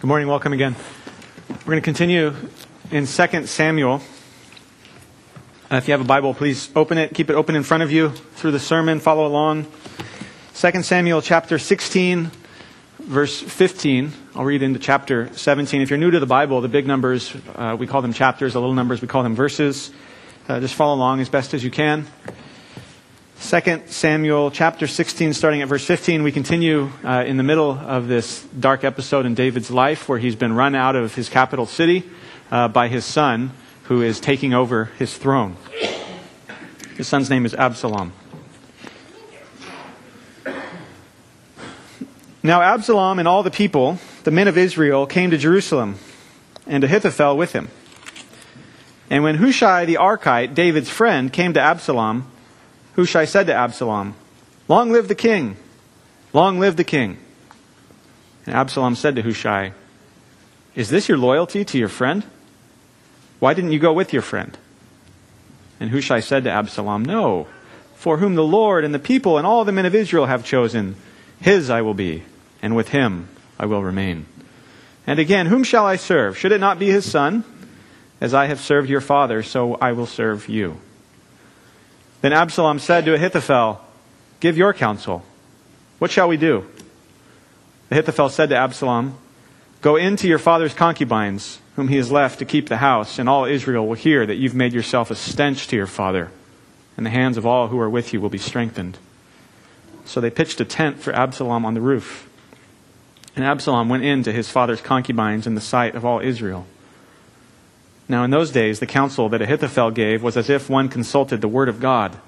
Good 0.00 0.06
morning. 0.06 0.28
Welcome 0.28 0.54
again. 0.54 0.76
We're 1.50 1.72
going 1.72 1.82
to 1.82 1.84
continue 1.84 2.34
in 2.90 3.04
2 3.06 3.46
Samuel. 3.46 4.00
Uh, 5.70 5.76
if 5.76 5.88
you 5.88 5.92
have 5.92 6.00
a 6.00 6.04
Bible, 6.04 6.32
please 6.32 6.70
open 6.74 6.96
it. 6.96 7.12
Keep 7.12 7.28
it 7.28 7.34
open 7.34 7.54
in 7.54 7.62
front 7.62 7.82
of 7.82 7.92
you 7.92 8.08
through 8.08 8.52
the 8.52 8.58
sermon. 8.58 8.98
Follow 8.98 9.26
along. 9.26 9.66
2 10.54 10.82
Samuel 10.84 11.20
chapter 11.20 11.58
16, 11.58 12.30
verse 12.98 13.42
15. 13.42 14.10
I'll 14.34 14.46
read 14.46 14.62
into 14.62 14.78
chapter 14.78 15.28
17. 15.34 15.82
If 15.82 15.90
you're 15.90 15.98
new 15.98 16.10
to 16.10 16.18
the 16.18 16.24
Bible, 16.24 16.62
the 16.62 16.68
big 16.68 16.86
numbers, 16.86 17.36
uh, 17.54 17.76
we 17.78 17.86
call 17.86 18.00
them 18.00 18.14
chapters. 18.14 18.54
The 18.54 18.60
little 18.60 18.74
numbers, 18.74 19.02
we 19.02 19.08
call 19.08 19.22
them 19.22 19.34
verses. 19.34 19.90
Uh, 20.48 20.60
just 20.60 20.76
follow 20.76 20.94
along 20.94 21.20
as 21.20 21.28
best 21.28 21.52
as 21.52 21.62
you 21.62 21.70
can. 21.70 22.06
2 23.42 23.82
Samuel 23.86 24.50
chapter 24.50 24.86
16, 24.86 25.32
starting 25.32 25.62
at 25.62 25.66
verse 25.66 25.84
15, 25.84 26.22
we 26.22 26.30
continue 26.30 26.90
uh, 27.02 27.24
in 27.26 27.38
the 27.38 27.42
middle 27.42 27.70
of 27.72 28.06
this 28.06 28.44
dark 28.44 28.84
episode 28.84 29.24
in 29.24 29.34
David's 29.34 29.70
life 29.70 30.10
where 30.10 30.18
he's 30.18 30.36
been 30.36 30.52
run 30.52 30.74
out 30.74 30.94
of 30.94 31.14
his 31.14 31.30
capital 31.30 31.64
city 31.64 32.04
uh, 32.50 32.68
by 32.68 32.88
his 32.88 33.04
son, 33.04 33.50
who 33.84 34.02
is 34.02 34.20
taking 34.20 34.52
over 34.52 34.84
his 34.98 35.16
throne. 35.16 35.56
His 36.96 37.08
son's 37.08 37.30
name 37.30 37.46
is 37.46 37.54
Absalom. 37.54 38.12
Now, 42.42 42.60
Absalom 42.60 43.18
and 43.18 43.26
all 43.26 43.42
the 43.42 43.50
people, 43.50 43.98
the 44.24 44.30
men 44.30 44.48
of 44.48 44.58
Israel, 44.58 45.06
came 45.06 45.30
to 45.30 45.38
Jerusalem, 45.38 45.96
and 46.66 46.84
Ahithophel 46.84 47.38
with 47.38 47.52
him. 47.52 47.68
And 49.08 49.24
when 49.24 49.36
Hushai 49.36 49.86
the 49.86 49.96
Archite, 49.96 50.54
David's 50.54 50.90
friend, 50.90 51.32
came 51.32 51.54
to 51.54 51.60
Absalom, 51.60 52.30
Hushai 52.96 53.24
said 53.24 53.46
to 53.46 53.54
Absalom, 53.54 54.14
Long 54.68 54.92
live 54.92 55.08
the 55.08 55.14
king! 55.14 55.56
Long 56.32 56.58
live 56.58 56.76
the 56.76 56.84
king! 56.84 57.18
And 58.46 58.54
Absalom 58.54 58.94
said 58.94 59.16
to 59.16 59.22
Hushai, 59.22 59.72
Is 60.74 60.90
this 60.90 61.08
your 61.08 61.18
loyalty 61.18 61.64
to 61.64 61.78
your 61.78 61.88
friend? 61.88 62.24
Why 63.38 63.54
didn't 63.54 63.72
you 63.72 63.78
go 63.78 63.92
with 63.92 64.12
your 64.12 64.22
friend? 64.22 64.56
And 65.78 65.90
Hushai 65.90 66.20
said 66.20 66.44
to 66.44 66.50
Absalom, 66.50 67.04
No, 67.04 67.46
for 67.94 68.18
whom 68.18 68.34
the 68.34 68.44
Lord 68.44 68.84
and 68.84 68.94
the 68.94 68.98
people 68.98 69.38
and 69.38 69.46
all 69.46 69.64
the 69.64 69.72
men 69.72 69.86
of 69.86 69.94
Israel 69.94 70.26
have 70.26 70.44
chosen, 70.44 70.96
his 71.40 71.70
I 71.70 71.82
will 71.82 71.94
be, 71.94 72.22
and 72.60 72.76
with 72.76 72.88
him 72.88 73.28
I 73.58 73.66
will 73.66 73.82
remain. 73.82 74.26
And 75.06 75.18
again, 75.18 75.46
whom 75.46 75.64
shall 75.64 75.86
I 75.86 75.96
serve? 75.96 76.36
Should 76.36 76.52
it 76.52 76.60
not 76.60 76.78
be 76.78 76.90
his 76.90 77.10
son? 77.10 77.44
As 78.20 78.34
I 78.34 78.46
have 78.46 78.60
served 78.60 78.90
your 78.90 79.00
father, 79.00 79.42
so 79.42 79.76
I 79.76 79.92
will 79.92 80.06
serve 80.06 80.48
you. 80.48 80.78
Then 82.20 82.32
Absalom 82.32 82.78
said 82.78 83.04
to 83.04 83.14
Ahithophel, 83.14 83.80
Give 84.40 84.56
your 84.56 84.72
counsel. 84.74 85.24
What 85.98 86.10
shall 86.10 86.28
we 86.28 86.36
do? 86.36 86.66
Ahithophel 87.90 88.28
said 88.28 88.50
to 88.50 88.56
Absalom, 88.56 89.16
Go 89.80 89.96
in 89.96 90.16
to 90.16 90.28
your 90.28 90.38
father's 90.38 90.74
concubines, 90.74 91.58
whom 91.76 91.88
he 91.88 91.96
has 91.96 92.12
left 92.12 92.38
to 92.38 92.44
keep 92.44 92.68
the 92.68 92.76
house, 92.76 93.18
and 93.18 93.28
all 93.28 93.46
Israel 93.46 93.86
will 93.86 93.94
hear 93.94 94.26
that 94.26 94.36
you've 94.36 94.54
made 94.54 94.72
yourself 94.72 95.10
a 95.10 95.14
stench 95.14 95.68
to 95.68 95.76
your 95.76 95.86
father, 95.86 96.30
and 96.96 97.06
the 97.06 97.10
hands 97.10 97.36
of 97.36 97.46
all 97.46 97.68
who 97.68 97.80
are 97.80 97.88
with 97.88 98.12
you 98.12 98.20
will 98.20 98.28
be 98.28 98.38
strengthened. 98.38 98.98
So 100.04 100.20
they 100.20 100.30
pitched 100.30 100.60
a 100.60 100.64
tent 100.64 101.00
for 101.00 101.14
Absalom 101.14 101.64
on 101.64 101.74
the 101.74 101.80
roof. 101.80 102.28
And 103.34 103.44
Absalom 103.44 103.88
went 103.88 104.04
in 104.04 104.22
to 104.24 104.32
his 104.32 104.50
father's 104.50 104.80
concubines 104.80 105.46
in 105.46 105.54
the 105.54 105.60
sight 105.60 105.94
of 105.94 106.04
all 106.04 106.20
Israel. 106.20 106.66
Now, 108.10 108.24
in 108.24 108.32
those 108.32 108.50
days, 108.50 108.80
the 108.80 108.88
counsel 108.88 109.28
that 109.28 109.40
Ahithophel 109.40 109.92
gave 109.92 110.20
was 110.20 110.36
as 110.36 110.50
if 110.50 110.68
one 110.68 110.88
consulted 110.88 111.40
the 111.40 111.46
word 111.46 111.68
of 111.68 111.78
God. 111.78 112.18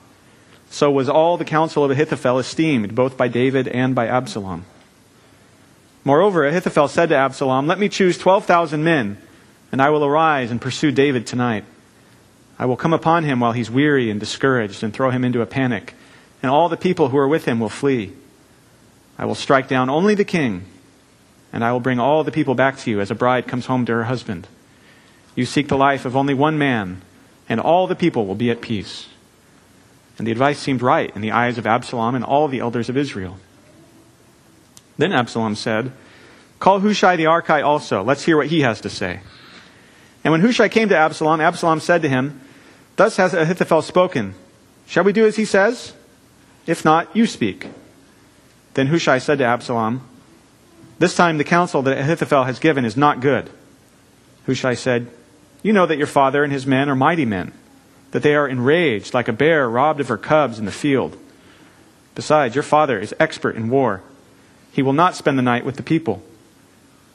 So 0.71 0.93
was 0.93 1.09
all 1.09 1.37
the 1.37 1.45
counsel 1.45 1.83
of 1.83 1.91
Ahithophel 1.91 2.39
esteemed, 2.39 2.95
both 2.95 3.17
by 3.17 3.27
David 3.27 3.67
and 3.67 3.93
by 3.93 4.07
Absalom. 4.07 4.65
Moreover, 6.05 6.47
Ahithophel 6.47 6.87
said 6.87 7.09
to 7.09 7.17
Absalom, 7.17 7.67
Let 7.67 7.81
me 7.81 7.89
choose 7.89 8.17
12,000 8.17 8.85
men, 8.85 9.19
and 9.73 9.83
I 9.83 9.91
will 9.91 10.05
arise 10.05 10.53
and 10.53 10.61
pursue 10.61 10.93
David 10.93 11.27
tonight. 11.27 11.65
I 12.61 12.67
will 12.67 12.77
come 12.77 12.93
upon 12.93 13.25
him 13.25 13.41
while 13.41 13.51
he's 13.51 13.69
weary 13.69 14.09
and 14.09 14.21
discouraged, 14.21 14.85
and 14.85 14.95
throw 14.95 15.11
him 15.11 15.25
into 15.25 15.43
a 15.43 15.47
panic, 15.47 15.95
and 16.45 16.51
all 16.53 16.69
the 16.69 16.77
people 16.77 17.09
who 17.09 17.19
are 17.19 17.27
with 17.27 17.47
him 17.47 17.59
will 17.59 17.69
flee. 17.69 18.13
I 19.19 19.25
will 19.25 19.35
strike 19.35 19.67
down 19.67 19.91
only 19.91 20.15
the 20.15 20.25
king, 20.25 20.63
and 21.53 21.65
I 21.65 21.73
will 21.73 21.81
bring 21.81 21.99
all 21.99 22.23
the 22.23 22.31
people 22.31 22.55
back 22.55 22.79
to 22.79 22.91
you 22.93 23.01
as 23.01 23.11
a 23.11 23.17
bride 23.17 23.49
comes 23.49 23.67
home 23.67 23.85
to 23.87 23.93
her 23.95 24.05
husband. 24.05 24.47
You 25.35 25.47
seek 25.47 25.69
the 25.69 25.77
life 25.77 26.05
of 26.05 26.17
only 26.17 26.35
one 26.35 26.59
man, 26.59 27.03
and 27.49 27.61
all 27.61 27.87
the 27.87 27.95
people 27.95 28.27
will 28.27 28.35
be 28.35 28.51
at 28.51 28.61
peace. 28.61 29.09
And 30.19 30.27
the 30.27 30.33
advice 30.33 30.59
seemed 30.59 30.83
right 30.83 31.15
in 31.15 31.23
the 31.23 31.33
eyes 31.33 31.59
of 31.59 31.67
Absalom 31.67 32.15
and 32.15 32.25
all 32.25 32.49
the 32.49 32.61
elders 32.61 32.89
of 32.89 32.97
Israel. 32.97 33.39
Then 34.99 35.13
Absalom 35.13 35.57
said, 35.57 35.93
Call 36.59 36.81
Hushai 36.81 37.17
the 37.17 37.25
Archite 37.25 37.65
also. 37.65 38.03
Let's 38.03 38.25
hear 38.25 38.37
what 38.37 38.47
he 38.49 38.61
has 38.61 38.81
to 38.83 38.91
say. 38.91 39.21
And 40.23 40.31
when 40.31 40.43
Hushai 40.43 40.69
came 40.69 40.89
to 40.91 40.97
Absalom, 40.97 41.41
Absalom 41.41 41.81
said 41.81 42.03
to 42.03 42.09
him, 42.09 42.41
Thus 42.97 43.17
has 43.17 43.35
Ahithophel 43.35 43.83
spoken. 43.83 44.35
Shall 44.87 45.05
we 45.05 45.13
do 45.13 45.27
as 45.27 45.37
he 45.37 45.45
says? 45.45 45.95
If 46.67 46.85
not, 46.85 47.17
you 47.17 47.27
speak. 47.27 47.67
Then 48.75 48.87
Hushai 48.87 49.19
said 49.19 49.39
to 49.39 49.45
Absalom, 49.45 50.07
This 50.99 51.17
time 51.17 51.39
the 51.39 51.45
counsel 51.45 51.83
that 51.83 51.99
Ahithophel 51.99 52.45
has 52.45 52.59
given 52.59 52.85
is 52.85 52.97
not 52.97 53.21
good. 53.21 53.51
Hushai 54.47 54.75
said, 54.75 55.11
you 55.63 55.73
know 55.73 55.87
that 55.87 55.99
your 55.99 56.07
father 56.07 56.45
and 56.45 56.53
his 56.53 56.67
men 56.67 56.89
are 56.89 56.97
mighty 56.97 57.25
men, 57.25 57.53
that 58.11 58.23
they 58.23 58.35
are 58.35 58.49
enraged 58.49 59.15
like 59.15 59.29
a 59.29 59.33
bear 59.33 59.69
robbed 59.69 60.01
of 60.01 60.09
her 60.09 60.19
cubs 60.19 60.59
in 60.59 60.65
the 60.65 60.73
field. 60.73 61.17
Besides, 62.15 62.55
your 62.55 62.65
father 62.65 62.99
is 62.99 63.15
expert 63.19 63.57
in 63.57 63.71
war. 63.71 64.03
He 64.73 64.83
will 64.83 64.93
not 64.93 65.17
spend 65.17 65.39
the 65.39 65.43
night 65.43 65.65
with 65.65 65.77
the 65.77 65.83
people. 65.83 66.23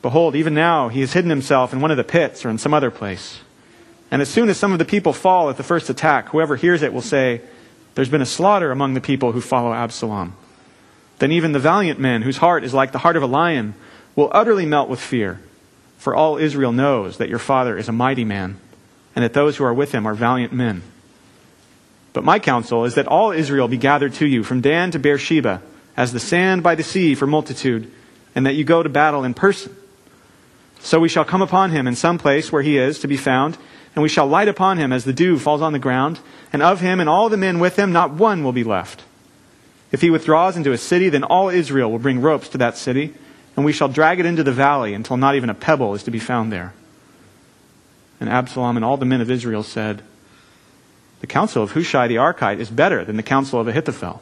Behold, 0.02 0.36
even 0.36 0.54
now 0.54 0.90
he 0.90 1.02
has 1.02 1.14
hidden 1.14 1.30
himself 1.30 1.74
in 1.74 1.82
one 1.82 1.92
of 1.92 1.98
the 1.98 2.04
pits 2.04 2.46
or 2.46 2.50
in 2.50 2.58
some 2.58 2.74
other 2.74 2.92
place. 2.92 3.42
And 4.10 4.22
as 4.22 4.30
soon 4.30 4.50
as 4.50 4.58
some 4.58 4.72
of 4.72 4.80
the 4.80 4.86
people 4.86 5.12
fall 5.12 5.50
at 5.50 5.58
the 5.58 5.64
first 5.64 5.90
attack, 5.90 6.30
whoever 6.30 6.56
hears 6.56 6.82
it 6.82 6.94
will 6.94 7.02
say, 7.02 7.42
There's 7.96 8.10
been 8.10 8.22
a 8.22 8.26
slaughter 8.26 8.72
among 8.72 8.94
the 8.94 9.02
people 9.02 9.34
who 9.34 9.42
follow 9.42 9.74
Absalom. 9.74 10.36
Then 11.20 11.32
even 11.32 11.52
the 11.52 11.60
valiant 11.60 12.00
men, 12.00 12.22
whose 12.22 12.38
heart 12.38 12.64
is 12.64 12.74
like 12.74 12.92
the 12.92 13.00
heart 13.00 13.18
of 13.18 13.24
a 13.24 13.28
lion, 13.28 13.74
will 14.16 14.30
utterly 14.34 14.66
melt 14.66 14.88
with 14.88 15.00
fear. 15.00 15.42
For 15.98 16.16
all 16.16 16.38
Israel 16.38 16.72
knows 16.72 17.18
that 17.18 17.30
your 17.30 17.40
father 17.40 17.78
is 17.78 17.90
a 17.90 17.92
mighty 17.92 18.24
man, 18.24 18.60
and 19.16 19.24
that 19.24 19.34
those 19.34 19.58
who 19.58 19.64
are 19.64 19.74
with 19.74 19.92
him 19.92 20.06
are 20.06 20.14
valiant 20.14 20.54
men. 20.54 20.84
But 22.14 22.24
my 22.24 22.40
counsel 22.40 22.86
is 22.86 22.96
that 22.96 23.08
all 23.08 23.32
Israel 23.32 23.68
be 23.68 23.78
gathered 23.78 24.14
to 24.16 24.26
you 24.26 24.44
from 24.44 24.62
Dan 24.62 24.92
to 24.92 25.00
Beersheba, 25.00 25.62
as 25.96 26.14
the 26.14 26.20
sand 26.20 26.64
by 26.64 26.76
the 26.76 26.84
sea 26.84 27.16
for 27.16 27.28
multitude, 27.28 27.92
and 28.36 28.46
that 28.46 28.56
you 28.56 28.64
go 28.64 28.84
to 28.84 28.90
battle 28.90 29.24
in 29.24 29.34
person. 29.34 29.76
So 30.80 31.00
we 31.00 31.10
shall 31.10 31.26
come 31.26 31.42
upon 31.42 31.72
him 31.72 31.88
in 31.88 31.96
some 31.96 32.20
place 32.20 32.52
where 32.52 32.62
he 32.62 32.78
is 32.78 33.00
to 33.00 33.08
be 33.08 33.18
found, 33.18 33.58
and 33.96 34.04
we 34.04 34.10
shall 34.10 34.28
light 34.28 34.48
upon 34.48 34.78
him 34.78 34.94
as 34.94 35.04
the 35.04 35.14
dew 35.14 35.40
falls 35.40 35.62
on 35.62 35.74
the 35.74 35.80
ground, 35.80 36.20
and 36.54 36.62
of 36.62 36.80
him 36.80 37.00
and 37.00 37.10
all 37.10 37.30
the 37.30 37.38
men 37.38 37.60
with 37.60 37.78
him 37.78 37.92
not 37.92 38.14
one 38.14 38.44
will 38.44 38.52
be 38.52 38.64
left. 38.64 39.04
If 39.92 40.02
he 40.02 40.12
withdraws 40.12 40.56
into 40.56 40.72
a 40.72 40.78
city, 40.78 41.10
then 41.10 41.24
all 41.24 41.50
Israel 41.50 41.92
will 41.92 42.00
bring 42.00 42.22
ropes 42.22 42.50
to 42.50 42.60
that 42.60 42.78
city 42.78 43.16
and 43.58 43.66
we 43.66 43.74
shall 43.74 43.90
drag 43.90 44.20
it 44.20 44.26
into 44.26 44.44
the 44.44 44.52
valley 44.52 44.94
until 44.94 45.18
not 45.18 45.36
even 45.36 45.50
a 45.50 45.56
pebble 45.56 45.96
is 45.96 46.04
to 46.04 46.12
be 46.12 46.20
found 46.20 46.54
there. 46.54 46.74
And 48.20 48.30
Absalom 48.30 48.78
and 48.78 48.86
all 48.86 48.98
the 48.98 49.06
men 49.06 49.20
of 49.20 49.32
Israel 49.32 49.64
said, 49.64 50.04
The 51.22 51.28
counsel 51.28 51.64
of 51.64 51.72
Hushai 51.72 52.08
the 52.08 52.18
Archite 52.18 52.60
is 52.60 52.70
better 52.70 53.04
than 53.04 53.18
the 53.18 53.24
counsel 53.24 53.60
of 53.60 53.68
Ahithophel. 53.68 54.22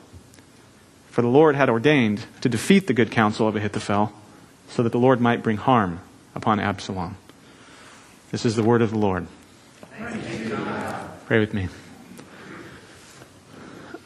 For 1.09 1.21
the 1.21 1.27
Lord 1.27 1.55
had 1.55 1.69
ordained 1.69 2.25
to 2.41 2.49
defeat 2.49 2.87
the 2.87 2.93
good 2.93 3.11
counsel 3.11 3.47
of 3.47 3.55
Ahithophel, 3.55 4.13
so 4.69 4.83
that 4.83 4.91
the 4.91 4.99
Lord 4.99 5.19
might 5.19 5.43
bring 5.43 5.57
harm 5.57 5.99
upon 6.33 6.59
Absalom. 6.59 7.17
This 8.31 8.45
is 8.45 8.55
the 8.55 8.63
word 8.63 8.81
of 8.81 8.91
the 8.91 8.97
Lord. 8.97 9.27
Pray 11.27 11.39
with 11.39 11.53
me. 11.53 11.67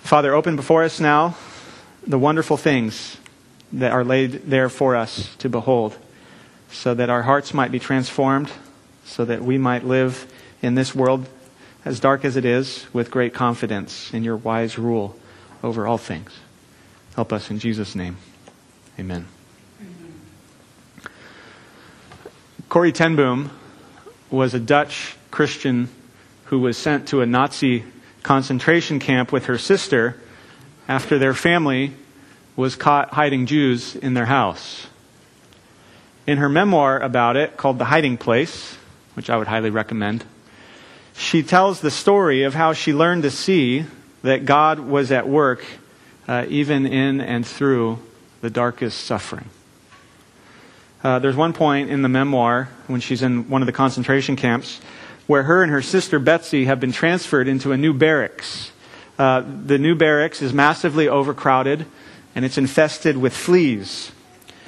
Father, 0.02 0.34
open 0.34 0.56
before 0.56 0.84
us 0.84 1.00
now 1.00 1.36
the 2.06 2.18
wonderful 2.18 2.58
things 2.58 3.18
that 3.74 3.92
are 3.92 4.04
laid 4.04 4.32
there 4.46 4.70
for 4.70 4.96
us 4.96 5.36
to 5.38 5.50
behold, 5.50 5.96
so 6.72 6.94
that 6.94 7.10
our 7.10 7.24
hearts 7.24 7.54
might 7.54 7.72
be 7.72 7.80
transformed, 7.80 8.52
so 9.06 9.26
that 9.26 9.44
we 9.44 9.58
might 9.58 9.86
live 9.86 10.32
in 10.62 10.76
this 10.76 10.94
world, 10.94 11.28
as 11.86 12.00
dark 12.00 12.26
as 12.26 12.36
it 12.36 12.46
is, 12.46 12.86
with 12.94 13.10
great 13.12 13.34
confidence 13.34 14.14
in 14.14 14.24
your 14.24 14.38
wise 14.38 14.78
rule 14.78 15.16
over 15.64 15.88
all 15.88 15.98
things. 15.98 16.32
Help 17.16 17.34
us 17.34 17.50
in 17.50 17.60
Jesus' 17.60 17.96
name. 17.96 18.18
Amen. 19.00 19.28
Corrie 22.70 22.92
ten 22.92 23.16
Boom 23.16 23.50
was 24.30 24.54
a 24.54 24.60
Dutch 24.60 25.16
Christian 25.32 25.90
who 26.46 26.60
was 26.60 26.78
sent 26.78 27.08
to 27.10 27.22
a 27.22 27.26
Nazi 27.26 27.84
concentration 28.22 29.00
camp 29.00 29.32
with 29.32 29.46
her 29.46 29.58
sister 29.58 30.20
after 30.88 31.18
their 31.18 31.34
family 31.34 31.94
was 32.60 32.76
caught 32.76 33.12
hiding 33.12 33.46
Jews 33.46 33.96
in 33.96 34.16
their 34.16 34.26
house. 34.26 34.88
In 36.28 36.40
her 36.40 36.50
memoir 36.50 37.00
about 37.00 37.38
it, 37.38 37.56
called 37.56 37.80
The 37.80 37.86
Hiding 37.86 38.18
Place, 38.18 38.78
which 39.14 39.30
I 39.30 39.38
would 39.38 39.48
highly 39.48 39.70
recommend, 39.70 40.26
she 41.16 41.42
tells 41.42 41.80
the 41.80 41.90
story 41.90 42.44
of 42.44 42.54
how 42.54 42.74
she 42.74 42.94
learned 42.94 43.24
to 43.24 43.32
see 43.32 43.86
that 44.24 44.44
God 44.44 44.82
was 44.82 45.10
at 45.10 45.26
work 45.26 45.64
uh, 46.28 46.48
even 46.50 46.86
in 46.86 47.22
and 47.22 47.48
through 47.48 47.98
the 48.42 48.50
darkest 48.50 49.06
suffering. 49.06 49.50
Uh, 51.02 51.20
there's 51.20 51.38
one 51.38 51.54
point 51.54 51.90
in 51.90 52.02
the 52.02 52.10
memoir 52.10 52.68
when 52.88 53.00
she's 53.00 53.22
in 53.22 53.50
one 53.50 53.62
of 53.62 53.68
the 53.68 53.72
concentration 53.72 54.36
camps 54.36 54.82
where 55.28 55.44
her 55.44 55.64
and 55.64 55.72
her 55.72 55.82
sister 55.82 56.20
Betsie 56.20 56.66
have 56.66 56.82
been 56.82 56.92
transferred 56.92 57.48
into 57.48 57.72
a 57.72 57.78
new 57.78 57.94
barracks. 57.94 58.74
Uh, 59.18 59.46
the 59.66 59.78
new 59.78 59.96
barracks 59.96 60.42
is 60.42 60.52
massively 60.52 61.08
overcrowded 61.08 61.86
and 62.36 62.46
it's 62.46 62.58
infested 62.58 63.18
with 63.18 63.36
fleas. 63.36 64.12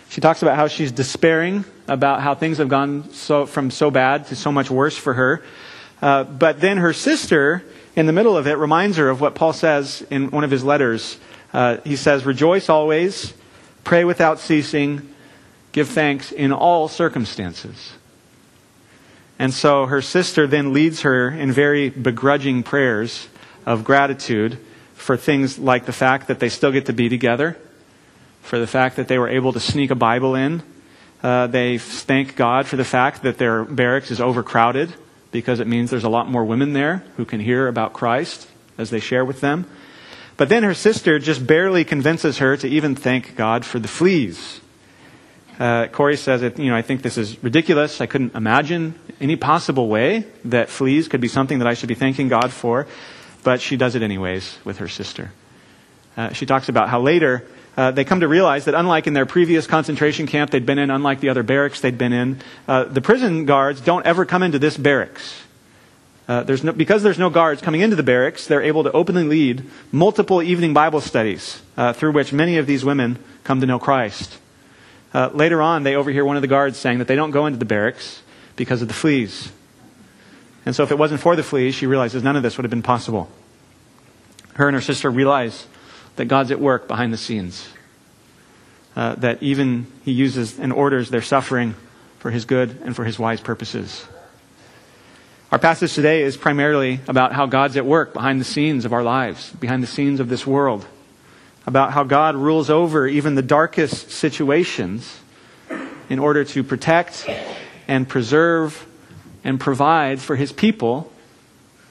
She 0.10 0.22
talks 0.22 0.42
about 0.42 0.56
how 0.56 0.68
she's 0.68 0.92
despairing 0.92 1.64
about 1.88 2.22
how 2.22 2.36
things 2.36 2.58
have 2.58 2.70
gone 2.70 3.12
so, 3.12 3.46
from 3.46 3.70
so 3.70 3.92
bad 3.92 4.28
to 4.28 4.36
so 4.36 4.52
much 4.52 4.70
worse 4.70 4.98
for 4.98 5.14
her. 5.14 5.44
Uh, 6.02 6.24
but 6.24 6.62
then 6.62 6.78
her 6.78 6.94
sister, 6.94 7.64
in 7.96 8.06
the 8.06 8.14
middle 8.14 8.38
of 8.38 8.48
it, 8.48 8.58
reminds 8.58 8.98
her 8.98 9.10
of 9.10 9.22
what 9.22 9.36
Paul 9.36 9.54
says 9.54 10.06
in 10.10 10.32
one 10.32 10.44
of 10.44 10.52
his 10.52 10.64
letters. 10.64 11.18
Uh, 11.54 11.78
he 11.84 11.96
says, 11.96 12.26
Rejoice 12.26 12.70
always, 12.70 13.34
pray 13.84 14.04
without 14.06 14.40
ceasing, 14.40 15.14
give 15.72 15.90
thanks 15.90 16.32
in 16.32 16.52
all 16.52 16.88
circumstances. 16.88 17.94
And 19.38 19.54
so 19.54 19.86
her 19.86 20.02
sister 20.02 20.48
then 20.48 20.72
leads 20.72 21.02
her 21.02 21.30
in 21.30 21.52
very 21.52 21.90
begrudging 21.90 22.64
prayers 22.64 23.28
of 23.66 23.84
gratitude 23.84 24.60
for 25.02 25.18
things 25.18 25.58
like 25.58 25.86
the 25.86 25.94
fact 25.94 26.28
that 26.28 26.40
they 26.40 26.48
still 26.48 26.72
get 26.72 26.86
to 26.86 26.94
be 26.94 27.10
together, 27.10 27.58
for 28.44 28.60
the 28.60 28.68
fact 28.68 28.98
that 28.98 29.08
they 29.08 29.18
were 29.18 29.28
able 29.28 29.52
to 29.52 29.60
sneak 29.60 29.90
a 29.90 29.96
Bible 29.96 30.36
in. 30.36 30.62
Uh, 31.24 31.48
they 31.48 31.78
thank 31.78 32.36
God 32.36 32.68
for 32.68 32.78
the 32.78 32.86
fact 32.86 33.24
that 33.24 33.38
their 33.38 33.64
barracks 33.64 34.12
is 34.12 34.22
overcrowded 34.22 34.94
because 35.32 35.60
it 35.60 35.68
means 35.68 35.90
there's 35.90 36.04
a 36.04 36.10
lot 36.10 36.30
more 36.30 36.46
women 36.46 36.74
there 36.74 37.04
who 37.18 37.26
can 37.26 37.40
hear 37.40 37.68
about 37.68 37.94
Christ 37.94 38.48
as 38.78 38.90
they 38.90 39.00
share 39.00 39.26
with 39.26 39.42
them. 39.42 39.66
But 40.38 40.50
then 40.50 40.64
her 40.64 40.74
sister 40.74 41.20
just 41.20 41.46
barely 41.46 41.84
convinces 41.84 42.38
her 42.38 42.56
to 42.58 42.68
even 42.68 42.96
thank 42.96 43.36
God 43.36 43.66
for 43.66 43.80
the 43.80 43.88
fleas. 43.88 44.62
Uh, 45.60 45.88
Corrie 45.88 46.18
says, 46.18 46.42
you 46.58 46.70
know, 46.70 46.76
I 46.76 46.82
think 46.82 47.02
this 47.02 47.18
is 47.18 47.42
ridiculous. 47.44 48.02
I 48.02 48.08
couldn't 48.08 48.36
imagine 48.36 48.96
any 49.20 49.36
possible 49.36 49.88
way 49.88 50.26
that 50.46 50.70
fleas 50.70 51.08
could 51.08 51.22
be 51.22 51.28
something 51.28 51.60
that 51.60 51.68
I 51.68 51.76
should 51.76 51.90
be 51.90 51.96
thanking 51.96 52.28
God 52.28 52.52
for. 52.52 52.88
But 53.44 53.62
she 53.62 53.78
does 53.78 53.96
it 53.96 54.02
anyways 54.02 54.58
with 54.64 54.78
her 54.78 54.88
sister. 54.88 55.32
Uh, 56.16 56.34
she 56.34 56.46
talks 56.46 56.70
about 56.70 56.90
how 56.90 57.02
later 57.02 57.46
uh, 57.78 57.92
they 57.92 58.04
come 58.04 58.20
to 58.20 58.28
realize 58.28 58.66
that 58.66 58.76
unlike 58.76 59.08
in 59.08 59.14
their 59.14 59.26
previous 59.26 59.66
concentration 59.66 60.28
camp 60.28 60.52
they'd 60.52 60.66
been 60.66 60.78
in, 60.78 60.92
unlike 60.92 61.22
the 61.22 61.30
other 61.30 61.44
barracks 61.44 61.82
they'd 61.82 61.98
been 61.98 62.14
in, 62.14 62.42
uh, 62.68 62.84
the 62.84 63.02
prison 63.02 63.46
guards 63.46 63.82
don't 63.82 64.06
ever 64.06 64.26
come 64.26 64.44
into 64.44 64.60
this 64.60 64.78
barracks. 64.78 65.42
Uh, 66.28 66.44
there's 66.44 66.64
no, 66.64 66.72
because 66.72 67.02
there's 67.04 67.20
no 67.20 67.30
guards 67.30 67.62
coming 67.62 67.82
into 67.82 67.96
the 67.96 68.04
barracks, 68.04 68.48
they're 68.48 68.62
able 68.62 68.84
to 68.84 68.92
openly 68.92 69.24
lead 69.24 69.64
multiple 69.92 70.42
evening 70.42 70.74
Bible 70.74 71.02
studies 71.02 71.62
uh, 71.78 71.94
through 71.94 72.12
which 72.12 72.32
many 72.32 72.58
of 72.58 72.68
these 72.68 72.86
women 72.86 73.18
come 73.44 73.60
to 73.62 73.66
know 73.66 73.80
Christ. 73.80 74.38
Uh, 75.14 75.30
later 75.34 75.62
on, 75.62 75.84
they 75.84 75.96
overhear 75.96 76.24
one 76.24 76.36
of 76.36 76.42
the 76.42 76.48
guards 76.48 76.78
saying 76.78 77.00
that 77.00 77.08
they 77.08 77.16
don't 77.16 77.32
go 77.32 77.48
into 77.48 77.60
the 77.60 77.66
barracks 77.66 78.22
because 78.56 78.82
of 78.82 78.88
the 78.88 78.94
fleas. 78.94 79.52
And 80.66 80.76
so, 80.76 80.84
if 80.84 80.92
it 80.92 80.98
wasn't 80.98 81.22
for 81.22 81.36
the 81.36 81.44
fleas, 81.44 81.76
she 81.76 81.88
realizes 81.88 82.24
none 82.24 82.36
of 82.36 82.44
this 82.44 82.58
would 82.58 82.64
have 82.64 82.72
been 82.72 82.84
possible. 82.84 83.30
Her 84.54 84.68
and 84.68 84.76
her 84.76 84.82
sister 84.82 85.10
realize 85.10 85.66
that 86.18 86.26
God's 86.26 86.52
at 86.52 86.60
work 86.60 86.88
behind 86.88 87.14
the 87.14 87.18
scenes. 87.18 87.68
Uh, 88.96 89.16
that 89.16 89.42
even 89.42 89.88
He 90.04 90.12
uses 90.12 90.60
and 90.60 90.74
orders 90.74 91.10
their 91.10 91.22
suffering 91.22 91.76
for 92.20 92.30
His 92.30 92.46
good 92.46 92.82
and 92.84 92.96
for 92.96 93.06
His 93.06 93.18
wise 93.18 93.40
purposes. 93.40 94.06
Our 95.52 95.60
passage 95.60 95.94
today 95.94 96.22
is 96.24 96.38
primarily 96.38 97.00
about 97.08 97.34
how 97.34 97.46
God's 97.46 97.76
at 97.78 97.86
work 97.86 98.14
behind 98.14 98.40
the 98.40 98.46
scenes 98.46 98.86
of 98.86 98.94
our 98.94 99.04
lives, 99.04 99.50
behind 99.52 99.82
the 99.82 99.88
scenes 99.88 100.20
of 100.20 100.30
this 100.30 100.46
world, 100.46 100.86
about 101.66 101.94
how 101.94 102.04
God 102.04 102.36
rules 102.36 102.70
over 102.70 103.08
even 103.08 103.36
the 103.36 103.42
darkest 103.42 104.12
situations 104.12 105.20
in 106.10 106.20
order 106.20 106.44
to 106.44 106.64
protect 106.64 107.30
and 107.88 108.08
preserve 108.08 108.86
and 109.44 109.60
provide 109.60 110.20
for 110.20 110.36
His 110.36 110.52
people 110.52 111.12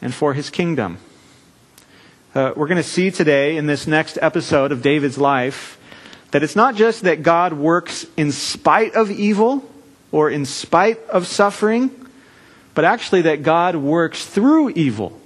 and 0.01 0.15
for 0.15 0.35
His 0.35 0.51
kingdom. 0.51 0.99
Uh, 2.35 2.53
we're 2.55 2.69
going 2.69 2.77
to 2.77 2.83
see 2.83 3.11
today 3.11 3.57
in 3.57 3.67
this 3.67 3.87
next 3.87 4.19
episode 4.23 4.71
of 4.71 4.83
David's 4.83 5.19
life 5.19 5.79
that 6.31 6.43
it's 6.43 6.55
not 6.55 6.77
just 6.77 7.03
that 7.03 7.23
God 7.23 7.53
works 7.53 8.07
in 8.17 8.31
spite 8.31 8.95
of 8.95 9.11
evil 9.11 9.69
or 10.13 10.31
in 10.31 10.47
spite 10.47 11.01
of 11.09 11.27
suffering, 11.27 11.91
but 12.75 12.85
actually 12.85 13.23
that 13.23 13.43
God 13.43 13.75
works 13.75 14.25
through 14.25 14.71
evil, 14.71 15.19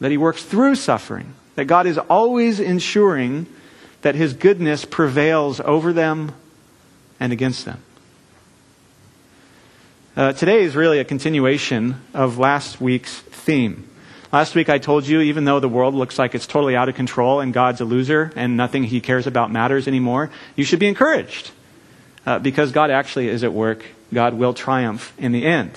that 0.00 0.10
He 0.10 0.16
works 0.16 0.42
through 0.42 0.76
suffering, 0.76 1.34
that 1.56 1.66
God 1.66 1.86
is 1.86 1.98
always 1.98 2.60
ensuring 2.60 3.46
that 4.02 4.14
His 4.14 4.32
goodness 4.32 4.84
prevails 4.84 5.60
over 5.60 5.92
them 5.92 6.32
and 7.20 7.32
against 7.32 7.64
them. 7.64 7.82
Uh, 10.16 10.32
today 10.32 10.62
is 10.62 10.76
really 10.76 11.00
a 11.00 11.04
continuation 11.04 12.00
of 12.14 12.38
last 12.38 12.80
week's 12.80 13.18
theme. 13.18 13.88
Last 14.32 14.54
week 14.54 14.68
I 14.68 14.78
told 14.78 15.08
you, 15.08 15.20
even 15.20 15.44
though 15.44 15.58
the 15.58 15.68
world 15.68 15.92
looks 15.92 16.20
like 16.20 16.36
it's 16.36 16.46
totally 16.46 16.76
out 16.76 16.88
of 16.88 16.94
control 16.94 17.40
and 17.40 17.52
God's 17.52 17.80
a 17.80 17.84
loser 17.84 18.30
and 18.36 18.56
nothing 18.56 18.84
he 18.84 19.00
cares 19.00 19.26
about 19.26 19.50
matters 19.50 19.88
anymore, 19.88 20.30
you 20.54 20.62
should 20.62 20.78
be 20.78 20.86
encouraged. 20.86 21.50
Uh, 22.24 22.38
because 22.38 22.70
God 22.70 22.92
actually 22.92 23.26
is 23.26 23.42
at 23.42 23.52
work. 23.52 23.84
God 24.12 24.34
will 24.34 24.54
triumph 24.54 25.12
in 25.18 25.32
the 25.32 25.44
end. 25.44 25.72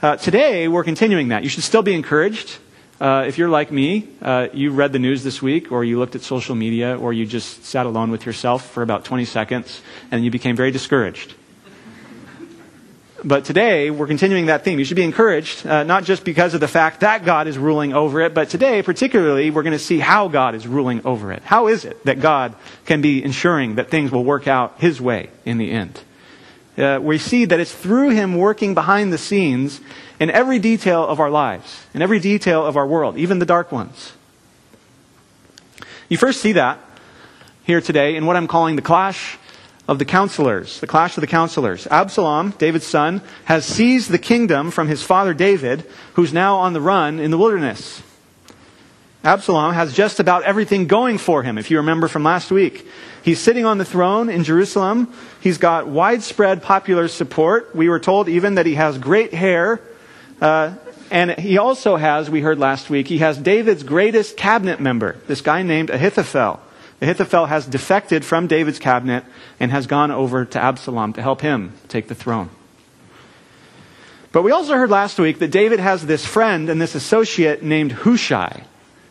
Uh, 0.00 0.14
today, 0.14 0.68
we're 0.68 0.84
continuing 0.84 1.28
that. 1.28 1.42
You 1.42 1.48
should 1.48 1.64
still 1.64 1.82
be 1.82 1.94
encouraged. 1.94 2.58
Uh, 3.00 3.24
if 3.26 3.36
you're 3.36 3.48
like 3.48 3.72
me, 3.72 4.10
uh, 4.22 4.46
you 4.52 4.70
read 4.70 4.92
the 4.92 5.00
news 5.00 5.24
this 5.24 5.42
week, 5.42 5.72
or 5.72 5.82
you 5.82 5.98
looked 5.98 6.14
at 6.14 6.22
social 6.22 6.54
media, 6.54 6.96
or 6.96 7.12
you 7.12 7.26
just 7.26 7.64
sat 7.64 7.84
alone 7.84 8.12
with 8.12 8.26
yourself 8.26 8.70
for 8.70 8.84
about 8.84 9.04
20 9.04 9.24
seconds, 9.24 9.82
and 10.12 10.24
you 10.24 10.30
became 10.30 10.54
very 10.54 10.70
discouraged. 10.70 11.34
But 13.26 13.46
today, 13.46 13.90
we're 13.90 14.06
continuing 14.06 14.46
that 14.46 14.64
theme. 14.64 14.78
You 14.78 14.84
should 14.84 14.98
be 14.98 15.02
encouraged, 15.02 15.66
uh, 15.66 15.82
not 15.82 16.04
just 16.04 16.24
because 16.24 16.52
of 16.52 16.60
the 16.60 16.68
fact 16.68 17.00
that 17.00 17.24
God 17.24 17.46
is 17.46 17.56
ruling 17.56 17.94
over 17.94 18.20
it, 18.20 18.34
but 18.34 18.50
today, 18.50 18.82
particularly, 18.82 19.50
we're 19.50 19.62
going 19.62 19.72
to 19.72 19.78
see 19.78 19.98
how 19.98 20.28
God 20.28 20.54
is 20.54 20.66
ruling 20.66 21.00
over 21.06 21.32
it. 21.32 21.42
How 21.42 21.68
is 21.68 21.86
it 21.86 22.04
that 22.04 22.20
God 22.20 22.54
can 22.84 23.00
be 23.00 23.24
ensuring 23.24 23.76
that 23.76 23.88
things 23.88 24.12
will 24.12 24.24
work 24.24 24.46
out 24.46 24.78
His 24.78 25.00
way 25.00 25.30
in 25.46 25.56
the 25.56 25.70
end? 25.70 26.02
Uh, 26.76 26.98
we 27.00 27.16
see 27.16 27.46
that 27.46 27.58
it's 27.58 27.72
through 27.72 28.10
Him 28.10 28.36
working 28.36 28.74
behind 28.74 29.10
the 29.10 29.16
scenes 29.16 29.80
in 30.20 30.28
every 30.30 30.58
detail 30.58 31.06
of 31.06 31.18
our 31.18 31.30
lives, 31.30 31.86
in 31.94 32.02
every 32.02 32.20
detail 32.20 32.66
of 32.66 32.76
our 32.76 32.86
world, 32.86 33.16
even 33.16 33.38
the 33.38 33.46
dark 33.46 33.72
ones. 33.72 34.12
You 36.10 36.18
first 36.18 36.42
see 36.42 36.52
that 36.52 36.78
here 37.62 37.80
today 37.80 38.16
in 38.16 38.26
what 38.26 38.36
I'm 38.36 38.48
calling 38.48 38.76
the 38.76 38.82
clash 38.82 39.38
of 39.86 39.98
the 39.98 40.04
counselors, 40.04 40.80
the 40.80 40.86
clash 40.86 41.16
of 41.16 41.20
the 41.20 41.26
counselors. 41.26 41.86
Absalom, 41.88 42.50
David's 42.58 42.86
son, 42.86 43.20
has 43.44 43.66
seized 43.66 44.10
the 44.10 44.18
kingdom 44.18 44.70
from 44.70 44.88
his 44.88 45.02
father 45.02 45.34
David, 45.34 45.84
who's 46.14 46.32
now 46.32 46.56
on 46.56 46.72
the 46.72 46.80
run 46.80 47.18
in 47.18 47.30
the 47.30 47.38
wilderness. 47.38 48.02
Absalom 49.22 49.72
has 49.72 49.94
just 49.94 50.20
about 50.20 50.42
everything 50.42 50.86
going 50.86 51.18
for 51.18 51.42
him, 51.42 51.56
if 51.56 51.70
you 51.70 51.78
remember 51.78 52.08
from 52.08 52.24
last 52.24 52.50
week. 52.50 52.86
He's 53.22 53.40
sitting 53.40 53.64
on 53.64 53.78
the 53.78 53.84
throne 53.84 54.28
in 54.28 54.44
Jerusalem. 54.44 55.12
He's 55.40 55.56
got 55.56 55.86
widespread 55.88 56.62
popular 56.62 57.08
support. 57.08 57.74
We 57.74 57.88
were 57.88 58.00
told 58.00 58.28
even 58.28 58.56
that 58.56 58.66
he 58.66 58.74
has 58.74 58.98
great 58.98 59.32
hair. 59.32 59.80
Uh, 60.42 60.74
and 61.10 61.30
he 61.38 61.56
also 61.56 61.96
has, 61.96 62.28
we 62.28 62.42
heard 62.42 62.58
last 62.58 62.90
week, 62.90 63.08
he 63.08 63.18
has 63.18 63.38
David's 63.38 63.82
greatest 63.82 64.36
cabinet 64.36 64.80
member, 64.80 65.16
this 65.26 65.40
guy 65.40 65.62
named 65.62 65.88
Ahithophel. 65.88 66.60
Ahithophel 67.04 67.46
has 67.46 67.66
defected 67.66 68.24
from 68.24 68.46
David's 68.46 68.78
cabinet 68.78 69.24
and 69.60 69.70
has 69.70 69.86
gone 69.86 70.10
over 70.10 70.46
to 70.46 70.58
Absalom 70.58 71.12
to 71.12 71.22
help 71.22 71.42
him 71.42 71.74
take 71.86 72.08
the 72.08 72.14
throne. 72.14 72.48
But 74.32 74.42
we 74.42 74.50
also 74.50 74.74
heard 74.74 74.88
last 74.88 75.18
week 75.18 75.38
that 75.38 75.50
David 75.50 75.80
has 75.80 76.06
this 76.06 76.24
friend 76.24 76.70
and 76.70 76.80
this 76.80 76.94
associate 76.94 77.62
named 77.62 77.92
Hushai. 77.92 78.64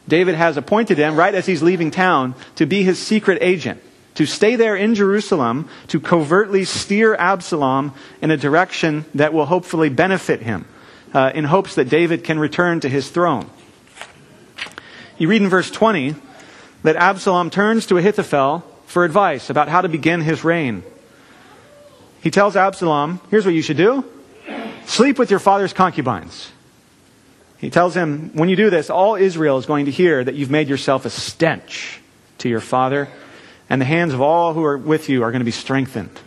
David 0.07 0.33
has 0.33 0.57
appointed 0.57 0.97
him, 0.97 1.15
right 1.15 1.33
as 1.35 1.45
he's 1.45 1.62
leaving 1.62 1.91
town, 1.91 2.33
to 2.55 2.65
be 2.65 2.83
his 2.83 2.97
secret 2.97 3.38
agent, 3.41 3.79
to 4.15 4.25
stay 4.25 4.55
there 4.55 4.75
in 4.75 4.95
Jerusalem, 4.95 5.69
to 5.89 6.00
covertly 6.00 6.65
steer 6.65 7.15
Absalom 7.15 7.93
in 8.21 8.31
a 8.31 8.38
direction 8.38 9.05
that 9.13 9.33
will 9.33 9.45
hopefully 9.45 9.89
benefit 9.89 10.41
him, 10.41 10.65
uh, 11.13 11.31
in 11.35 11.45
hopes 11.45 11.75
that 11.75 11.89
David 11.89 12.23
can 12.23 12.39
return 12.39 12.79
to 12.79 12.89
his 12.89 13.09
throne. 13.09 13.50
You 15.19 15.27
read 15.29 15.43
in 15.43 15.47
verse 15.47 15.69
20 15.69 16.15
that 16.83 16.95
Absalom 16.95 17.49
turns 17.49 17.87
to 17.87 17.97
Ahithophel 17.97 18.59
for 18.85 19.05
advice 19.05 19.49
about 19.49 19.69
how 19.69 19.81
to 19.81 19.89
begin 19.89 20.21
his 20.21 20.43
reign. 20.43 20.83
He 22.21 22.31
tells 22.31 22.55
Absalom, 22.55 23.19
here's 23.31 23.45
what 23.45 23.53
you 23.53 23.61
should 23.61 23.77
do 23.77 24.05
sleep 24.85 25.17
with 25.17 25.31
your 25.31 25.39
father's 25.39 25.73
concubines. 25.73 26.51
He 27.57 27.69
tells 27.69 27.95
him, 27.95 28.31
when 28.33 28.49
you 28.49 28.57
do 28.57 28.69
this, 28.69 28.89
all 28.89 29.15
Israel 29.15 29.57
is 29.57 29.65
going 29.65 29.85
to 29.85 29.91
hear 29.91 30.21
that 30.21 30.35
you've 30.35 30.51
made 30.51 30.67
yourself 30.67 31.05
a 31.05 31.09
stench 31.09 32.01
to 32.39 32.49
your 32.49 32.59
father, 32.59 33.07
and 33.69 33.79
the 33.79 33.85
hands 33.85 34.13
of 34.13 34.21
all 34.21 34.53
who 34.53 34.63
are 34.65 34.77
with 34.77 35.07
you 35.07 35.23
are 35.23 35.31
going 35.31 35.39
to 35.39 35.45
be 35.45 35.51
strengthened. 35.51 36.19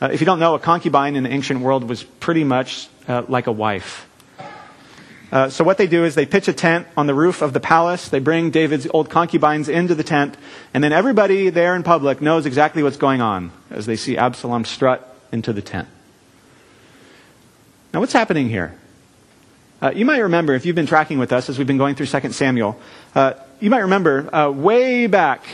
Uh, 0.00 0.08
if 0.12 0.20
you 0.20 0.26
don't 0.26 0.38
know, 0.38 0.54
a 0.54 0.58
concubine 0.58 1.14
in 1.14 1.24
the 1.24 1.30
ancient 1.30 1.60
world 1.60 1.84
was 1.84 2.02
pretty 2.02 2.44
much 2.44 2.88
uh, 3.06 3.22
like 3.28 3.46
a 3.46 3.52
wife. 3.52 4.06
Uh, 5.32 5.48
so 5.48 5.64
what 5.64 5.76
they 5.76 5.86
do 5.86 6.04
is 6.04 6.14
they 6.14 6.26
pitch 6.26 6.46
a 6.46 6.52
tent 6.52 6.86
on 6.96 7.06
the 7.06 7.14
roof 7.14 7.42
of 7.42 7.52
the 7.52 7.60
palace. 7.60 8.08
They 8.08 8.20
bring 8.20 8.50
David's 8.50 8.86
old 8.92 9.10
concubines 9.10 9.68
into 9.68 9.94
the 9.94 10.04
tent, 10.04 10.36
and 10.72 10.84
then 10.84 10.92
everybody 10.92 11.50
there 11.50 11.74
in 11.74 11.82
public 11.82 12.20
knows 12.20 12.46
exactly 12.46 12.82
what's 12.82 12.96
going 12.96 13.20
on 13.20 13.50
as 13.70 13.86
they 13.86 13.96
see 13.96 14.16
Absalom 14.16 14.64
strut 14.64 15.16
into 15.32 15.52
the 15.52 15.62
tent. 15.62 15.88
Now, 17.92 18.00
what's 18.00 18.12
happening 18.12 18.48
here? 18.48 18.76
Uh, 19.82 19.92
you 19.94 20.04
might 20.04 20.18
remember, 20.18 20.54
if 20.54 20.64
you've 20.64 20.76
been 20.76 20.86
tracking 20.86 21.18
with 21.18 21.32
us 21.32 21.48
as 21.48 21.58
we've 21.58 21.66
been 21.66 21.76
going 21.76 21.94
through 21.94 22.06
2 22.06 22.32
Samuel, 22.32 22.78
uh, 23.14 23.34
you 23.60 23.68
might 23.68 23.80
remember 23.80 24.34
uh, 24.34 24.50
way 24.50 25.06
back 25.06 25.44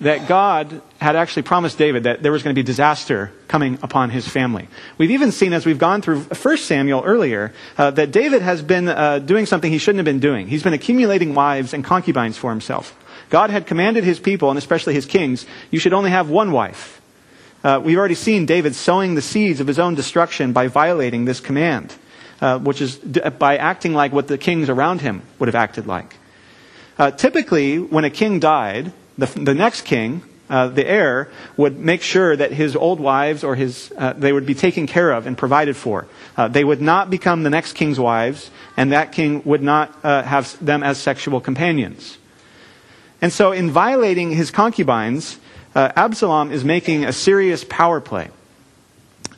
that 0.00 0.28
God 0.28 0.82
had 0.98 1.16
actually 1.16 1.42
promised 1.42 1.78
David 1.78 2.04
that 2.04 2.22
there 2.22 2.32
was 2.32 2.42
going 2.42 2.54
to 2.54 2.58
be 2.58 2.64
disaster 2.64 3.32
coming 3.48 3.78
upon 3.82 4.10
his 4.10 4.28
family. 4.28 4.68
We've 4.98 5.10
even 5.10 5.32
seen 5.32 5.54
as 5.54 5.64
we've 5.64 5.78
gone 5.78 6.02
through 6.02 6.20
1 6.20 6.56
Samuel 6.58 7.02
earlier 7.04 7.54
uh, 7.78 7.92
that 7.92 8.10
David 8.10 8.42
has 8.42 8.60
been 8.60 8.88
uh, 8.88 9.20
doing 9.20 9.46
something 9.46 9.70
he 9.70 9.78
shouldn't 9.78 9.98
have 9.98 10.04
been 10.04 10.20
doing. 10.20 10.48
He's 10.48 10.62
been 10.62 10.74
accumulating 10.74 11.34
wives 11.34 11.72
and 11.72 11.82
concubines 11.82 12.36
for 12.36 12.50
himself. 12.50 12.94
God 13.30 13.50
had 13.50 13.66
commanded 13.66 14.04
his 14.04 14.20
people, 14.20 14.50
and 14.50 14.58
especially 14.58 14.94
his 14.94 15.06
kings, 15.06 15.46
you 15.70 15.78
should 15.78 15.94
only 15.94 16.10
have 16.10 16.28
one 16.28 16.52
wife. 16.52 17.00
Uh, 17.64 17.80
we've 17.82 17.98
already 17.98 18.14
seen 18.14 18.46
David 18.46 18.74
sowing 18.74 19.14
the 19.14 19.22
seeds 19.22 19.60
of 19.60 19.66
his 19.66 19.78
own 19.78 19.94
destruction 19.94 20.52
by 20.52 20.68
violating 20.68 21.24
this 21.24 21.40
command, 21.40 21.92
uh, 22.40 22.58
which 22.58 22.80
is 22.80 22.96
d- 22.96 23.20
by 23.38 23.56
acting 23.56 23.94
like 23.94 24.12
what 24.12 24.28
the 24.28 24.38
kings 24.38 24.68
around 24.68 25.00
him 25.00 25.22
would 25.38 25.48
have 25.48 25.56
acted 25.56 25.86
like. 25.86 26.14
Uh, 26.98 27.10
typically, 27.10 27.78
when 27.78 28.04
a 28.04 28.10
king 28.10 28.38
died, 28.38 28.92
the, 29.18 29.26
the 29.26 29.54
next 29.54 29.82
king, 29.82 30.22
uh, 30.48 30.68
the 30.68 30.86
heir, 30.86 31.28
would 31.56 31.78
make 31.78 32.02
sure 32.02 32.36
that 32.36 32.52
his 32.52 32.76
old 32.76 33.00
wives 33.00 33.42
or 33.42 33.54
his, 33.54 33.92
uh, 33.96 34.12
they 34.12 34.32
would 34.32 34.46
be 34.46 34.54
taken 34.54 34.86
care 34.86 35.10
of 35.10 35.26
and 35.26 35.36
provided 35.36 35.76
for. 35.76 36.06
Uh, 36.36 36.48
they 36.48 36.62
would 36.62 36.80
not 36.80 37.10
become 37.10 37.42
the 37.42 37.50
next 37.50 37.72
king's 37.72 37.98
wives, 37.98 38.50
and 38.76 38.92
that 38.92 39.12
king 39.12 39.42
would 39.44 39.62
not 39.62 39.98
uh, 40.04 40.22
have 40.22 40.64
them 40.64 40.82
as 40.82 40.98
sexual 40.98 41.40
companions. 41.40 42.18
And 43.20 43.32
so, 43.32 43.52
in 43.52 43.70
violating 43.70 44.30
his 44.30 44.50
concubines, 44.50 45.38
uh, 45.74 45.92
Absalom 45.96 46.52
is 46.52 46.64
making 46.64 47.04
a 47.04 47.12
serious 47.12 47.64
power 47.64 48.00
play. 48.00 48.28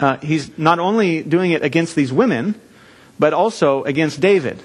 Uh, 0.00 0.16
he's 0.18 0.56
not 0.58 0.78
only 0.78 1.22
doing 1.22 1.52
it 1.52 1.62
against 1.62 1.94
these 1.94 2.12
women, 2.12 2.60
but 3.18 3.32
also 3.32 3.84
against 3.84 4.20
David, 4.20 4.62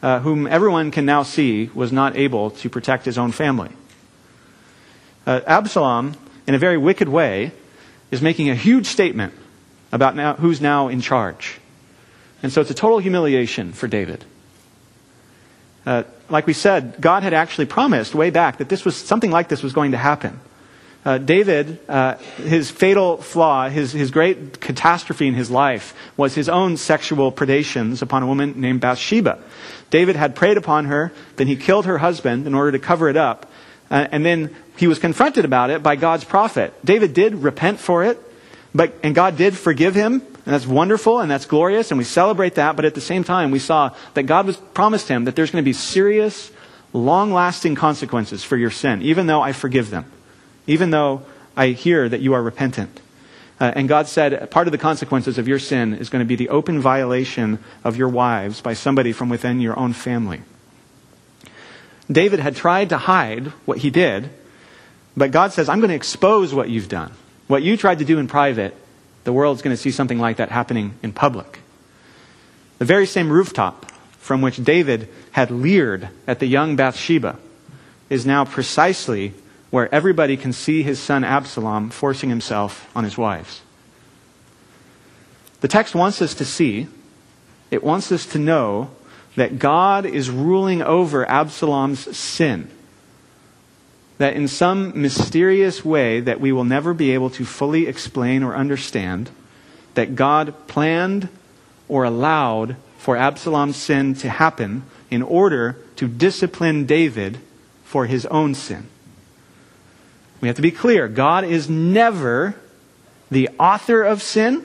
whom 0.00 0.46
everyone 0.46 0.92
can 0.92 1.04
now 1.04 1.24
see 1.24 1.68
was 1.74 1.90
not 1.90 2.16
able 2.16 2.50
to 2.52 2.70
protect 2.70 3.04
his 3.04 3.18
own 3.18 3.32
family 3.32 3.70
uh, 5.26 5.40
Absalom, 5.46 6.14
in 6.46 6.54
a 6.54 6.58
very 6.58 6.78
wicked 6.78 7.08
way, 7.08 7.52
is 8.10 8.22
making 8.22 8.48
a 8.48 8.54
huge 8.54 8.86
statement 8.86 9.34
about 9.92 10.16
now, 10.16 10.34
who's 10.34 10.60
now 10.60 10.88
in 10.88 11.00
charge. 11.00 11.58
And 12.42 12.52
so 12.52 12.60
it's 12.60 12.70
a 12.70 12.74
total 12.74 12.98
humiliation 12.98 13.72
for 13.72 13.88
David. 13.88 14.24
Uh, 15.84 16.04
like 16.28 16.46
we 16.46 16.52
said, 16.52 16.96
God 17.00 17.22
had 17.22 17.32
actually 17.32 17.66
promised 17.66 18.14
way 18.14 18.30
back 18.30 18.58
that 18.58 18.68
this 18.68 18.84
was 18.84 18.96
something 18.96 19.30
like 19.30 19.48
this 19.48 19.62
was 19.62 19.72
going 19.72 19.92
to 19.92 19.98
happen. 19.98 20.40
Uh, 21.04 21.18
David, 21.18 21.78
uh, 21.88 22.16
his 22.36 22.68
fatal 22.68 23.18
flaw, 23.18 23.68
his, 23.68 23.92
his 23.92 24.10
great 24.10 24.60
catastrophe 24.60 25.28
in 25.28 25.34
his 25.34 25.52
life 25.52 25.94
was 26.16 26.34
his 26.34 26.48
own 26.48 26.76
sexual 26.76 27.30
predations 27.30 28.02
upon 28.02 28.24
a 28.24 28.26
woman 28.26 28.60
named 28.60 28.80
Bathsheba. 28.80 29.38
David 29.90 30.16
had 30.16 30.34
preyed 30.34 30.56
upon 30.56 30.86
her, 30.86 31.12
then 31.36 31.46
he 31.46 31.54
killed 31.54 31.86
her 31.86 31.98
husband 31.98 32.48
in 32.48 32.54
order 32.54 32.72
to 32.72 32.80
cover 32.80 33.08
it 33.08 33.16
up, 33.16 33.48
uh, 33.90 34.06
and 34.10 34.24
then 34.24 34.54
he 34.76 34.86
was 34.86 34.98
confronted 34.98 35.44
about 35.44 35.70
it 35.70 35.82
by 35.82 35.96
God's 35.96 36.24
prophet. 36.24 36.74
David 36.84 37.14
did 37.14 37.34
repent 37.34 37.80
for 37.80 38.04
it, 38.04 38.18
but, 38.74 38.94
and 39.02 39.14
God 39.14 39.36
did 39.36 39.56
forgive 39.56 39.94
him, 39.94 40.14
and 40.14 40.54
that's 40.54 40.66
wonderful 40.66 41.20
and 41.20 41.30
that's 41.30 41.46
glorious, 41.46 41.90
and 41.90 41.98
we 41.98 42.04
celebrate 42.04 42.56
that. 42.56 42.76
But 42.76 42.84
at 42.84 42.94
the 42.94 43.00
same 43.00 43.24
time, 43.24 43.50
we 43.50 43.58
saw 43.58 43.94
that 44.14 44.24
God 44.24 44.46
was 44.46 44.56
promised 44.56 45.08
him 45.08 45.24
that 45.24 45.34
there's 45.34 45.50
going 45.50 45.62
to 45.64 45.68
be 45.68 45.72
serious, 45.72 46.50
long 46.92 47.32
lasting 47.32 47.74
consequences 47.74 48.44
for 48.44 48.56
your 48.56 48.70
sin, 48.70 49.02
even 49.02 49.26
though 49.26 49.40
I 49.40 49.52
forgive 49.52 49.90
them, 49.90 50.10
even 50.66 50.90
though 50.90 51.22
I 51.56 51.68
hear 51.68 52.08
that 52.08 52.20
you 52.20 52.34
are 52.34 52.42
repentant. 52.42 53.00
Uh, 53.58 53.72
and 53.74 53.88
God 53.88 54.06
said 54.06 54.50
part 54.50 54.68
of 54.68 54.72
the 54.72 54.78
consequences 54.78 55.38
of 55.38 55.48
your 55.48 55.58
sin 55.58 55.94
is 55.94 56.10
going 56.10 56.20
to 56.20 56.28
be 56.28 56.36
the 56.36 56.50
open 56.50 56.80
violation 56.80 57.58
of 57.84 57.96
your 57.96 58.08
wives 58.10 58.60
by 58.60 58.74
somebody 58.74 59.12
from 59.12 59.30
within 59.30 59.60
your 59.60 59.78
own 59.78 59.94
family. 59.94 60.42
David 62.10 62.38
had 62.38 62.56
tried 62.56 62.90
to 62.90 62.98
hide 62.98 63.48
what 63.64 63.78
he 63.78 63.90
did, 63.90 64.30
but 65.16 65.30
God 65.30 65.52
says, 65.52 65.68
I'm 65.68 65.80
going 65.80 65.90
to 65.90 65.96
expose 65.96 66.54
what 66.54 66.68
you've 66.68 66.88
done. 66.88 67.12
What 67.46 67.62
you 67.62 67.76
tried 67.76 67.98
to 67.98 68.04
do 68.04 68.18
in 68.18 68.28
private, 68.28 68.76
the 69.24 69.32
world's 69.32 69.62
going 69.62 69.74
to 69.74 69.80
see 69.80 69.90
something 69.90 70.18
like 70.18 70.36
that 70.36 70.50
happening 70.50 70.94
in 71.02 71.12
public. 71.12 71.60
The 72.78 72.84
very 72.84 73.06
same 73.06 73.30
rooftop 73.30 73.90
from 74.18 74.42
which 74.42 74.62
David 74.62 75.08
had 75.32 75.50
leered 75.50 76.08
at 76.26 76.38
the 76.38 76.46
young 76.46 76.76
Bathsheba 76.76 77.38
is 78.10 78.26
now 78.26 78.44
precisely 78.44 79.34
where 79.70 79.92
everybody 79.94 80.36
can 80.36 80.52
see 80.52 80.82
his 80.82 81.00
son 81.00 81.24
Absalom 81.24 81.90
forcing 81.90 82.30
himself 82.30 82.88
on 82.94 83.04
his 83.04 83.18
wives. 83.18 83.62
The 85.60 85.68
text 85.68 85.94
wants 85.94 86.22
us 86.22 86.34
to 86.34 86.44
see, 86.44 86.86
it 87.70 87.82
wants 87.82 88.12
us 88.12 88.26
to 88.26 88.38
know 88.38 88.90
that 89.36 89.58
God 89.58 90.06
is 90.06 90.30
ruling 90.30 90.82
over 90.82 91.28
Absalom's 91.28 92.16
sin. 92.16 92.70
That 94.18 94.34
in 94.34 94.48
some 94.48 95.00
mysterious 95.00 95.84
way 95.84 96.20
that 96.20 96.40
we 96.40 96.52
will 96.52 96.64
never 96.64 96.94
be 96.94 97.12
able 97.12 97.30
to 97.30 97.44
fully 97.44 97.86
explain 97.86 98.42
or 98.42 98.56
understand, 98.56 99.30
that 99.94 100.16
God 100.16 100.54
planned 100.66 101.28
or 101.86 102.04
allowed 102.04 102.76
for 102.98 103.16
Absalom's 103.16 103.76
sin 103.76 104.14
to 104.16 104.28
happen 104.28 104.84
in 105.10 105.22
order 105.22 105.76
to 105.96 106.08
discipline 106.08 106.86
David 106.86 107.38
for 107.84 108.06
his 108.06 108.26
own 108.26 108.54
sin. 108.54 108.88
We 110.40 110.48
have 110.48 110.56
to 110.56 110.62
be 110.62 110.70
clear 110.70 111.08
God 111.08 111.44
is 111.44 111.68
never 111.68 112.56
the 113.30 113.50
author 113.58 114.02
of 114.02 114.22
sin, 114.22 114.64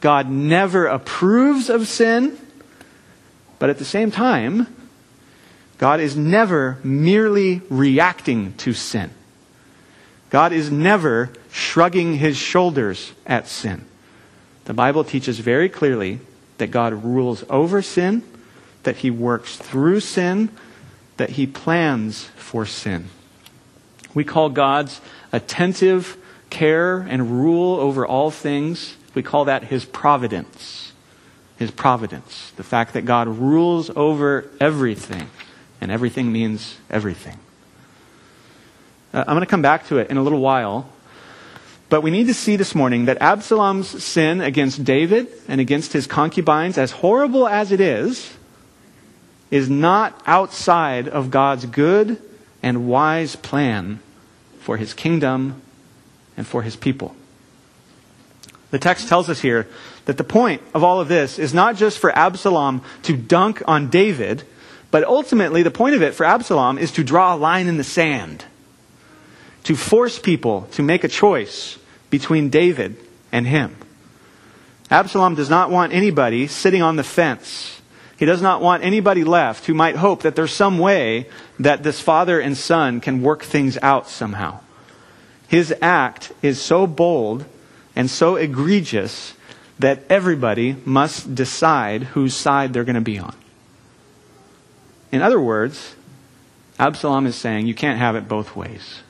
God 0.00 0.28
never 0.28 0.86
approves 0.86 1.70
of 1.70 1.86
sin. 1.86 2.38
But 3.58 3.70
at 3.70 3.78
the 3.78 3.84
same 3.84 4.10
time, 4.10 4.66
God 5.78 6.00
is 6.00 6.16
never 6.16 6.78
merely 6.82 7.62
reacting 7.68 8.54
to 8.58 8.72
sin. 8.72 9.10
God 10.30 10.52
is 10.52 10.70
never 10.70 11.30
shrugging 11.52 12.16
his 12.16 12.36
shoulders 12.36 13.12
at 13.26 13.48
sin. 13.48 13.84
The 14.64 14.74
Bible 14.74 15.04
teaches 15.04 15.38
very 15.38 15.68
clearly 15.68 16.20
that 16.58 16.70
God 16.70 17.04
rules 17.04 17.44
over 17.48 17.82
sin, 17.82 18.22
that 18.82 18.96
he 18.96 19.10
works 19.10 19.56
through 19.56 20.00
sin, 20.00 20.50
that 21.16 21.30
he 21.30 21.46
plans 21.46 22.24
for 22.36 22.66
sin. 22.66 23.06
We 24.14 24.24
call 24.24 24.48
God's 24.48 25.00
attentive 25.32 26.16
care 26.50 26.98
and 26.98 27.42
rule 27.42 27.78
over 27.78 28.06
all 28.06 28.30
things, 28.30 28.96
we 29.14 29.22
call 29.22 29.46
that 29.46 29.64
his 29.64 29.84
providence 29.84 30.85
his 31.56 31.70
providence, 31.70 32.52
the 32.56 32.62
fact 32.62 32.92
that 32.92 33.04
God 33.04 33.28
rules 33.28 33.90
over 33.96 34.48
everything, 34.60 35.28
and 35.80 35.90
everything 35.90 36.32
means 36.32 36.76
everything. 36.90 37.38
Uh, 39.12 39.20
I'm 39.26 39.34
going 39.34 39.40
to 39.40 39.46
come 39.46 39.62
back 39.62 39.86
to 39.88 39.98
it 39.98 40.10
in 40.10 40.16
a 40.16 40.22
little 40.22 40.40
while, 40.40 40.88
but 41.88 42.02
we 42.02 42.10
need 42.10 42.26
to 42.26 42.34
see 42.34 42.56
this 42.56 42.74
morning 42.74 43.06
that 43.06 43.18
Absalom's 43.20 44.02
sin 44.02 44.40
against 44.40 44.84
David 44.84 45.28
and 45.48 45.60
against 45.60 45.92
his 45.92 46.06
concubines, 46.06 46.76
as 46.76 46.90
horrible 46.90 47.48
as 47.48 47.72
it 47.72 47.80
is, 47.80 48.34
is 49.50 49.70
not 49.70 50.20
outside 50.26 51.08
of 51.08 51.30
God's 51.30 51.64
good 51.66 52.20
and 52.62 52.88
wise 52.88 53.36
plan 53.36 54.00
for 54.58 54.76
his 54.76 54.92
kingdom 54.92 55.62
and 56.36 56.46
for 56.46 56.62
his 56.62 56.76
people. 56.76 57.14
The 58.76 58.80
text 58.80 59.08
tells 59.08 59.30
us 59.30 59.40
here 59.40 59.66
that 60.04 60.18
the 60.18 60.22
point 60.22 60.60
of 60.74 60.84
all 60.84 61.00
of 61.00 61.08
this 61.08 61.38
is 61.38 61.54
not 61.54 61.76
just 61.76 61.98
for 61.98 62.10
Absalom 62.10 62.82
to 63.04 63.16
dunk 63.16 63.62
on 63.66 63.88
David, 63.88 64.42
but 64.90 65.02
ultimately 65.02 65.62
the 65.62 65.70
point 65.70 65.94
of 65.94 66.02
it 66.02 66.12
for 66.12 66.26
Absalom 66.26 66.76
is 66.76 66.92
to 66.92 67.02
draw 67.02 67.34
a 67.34 67.38
line 67.38 67.68
in 67.68 67.78
the 67.78 67.82
sand, 67.82 68.44
to 69.64 69.76
force 69.76 70.18
people 70.18 70.68
to 70.72 70.82
make 70.82 71.04
a 71.04 71.08
choice 71.08 71.78
between 72.10 72.50
David 72.50 72.96
and 73.32 73.46
him. 73.46 73.74
Absalom 74.90 75.36
does 75.36 75.48
not 75.48 75.70
want 75.70 75.94
anybody 75.94 76.46
sitting 76.46 76.82
on 76.82 76.96
the 76.96 77.02
fence. 77.02 77.80
He 78.18 78.26
does 78.26 78.42
not 78.42 78.60
want 78.60 78.84
anybody 78.84 79.24
left 79.24 79.64
who 79.64 79.72
might 79.72 79.96
hope 79.96 80.20
that 80.20 80.36
there's 80.36 80.52
some 80.52 80.78
way 80.78 81.30
that 81.58 81.82
this 81.82 81.98
father 81.98 82.38
and 82.40 82.58
son 82.58 83.00
can 83.00 83.22
work 83.22 83.42
things 83.42 83.78
out 83.80 84.06
somehow. 84.06 84.60
His 85.48 85.74
act 85.80 86.30
is 86.42 86.60
so 86.60 86.86
bold 86.86 87.46
and 87.96 88.10
so 88.10 88.36
egregious 88.36 89.34
that 89.78 90.04
everybody 90.08 90.76
must 90.84 91.34
decide 91.34 92.02
whose 92.02 92.36
side 92.36 92.72
they're 92.72 92.84
going 92.84 92.94
to 92.94 93.00
be 93.00 93.18
on. 93.18 93.34
In 95.10 95.22
other 95.22 95.40
words, 95.40 95.94
Absalom 96.78 97.26
is 97.26 97.34
saying 97.34 97.66
you 97.66 97.74
can't 97.74 97.98
have 97.98 98.16
it 98.16 98.28
both 98.28 98.54
ways. 98.54 99.00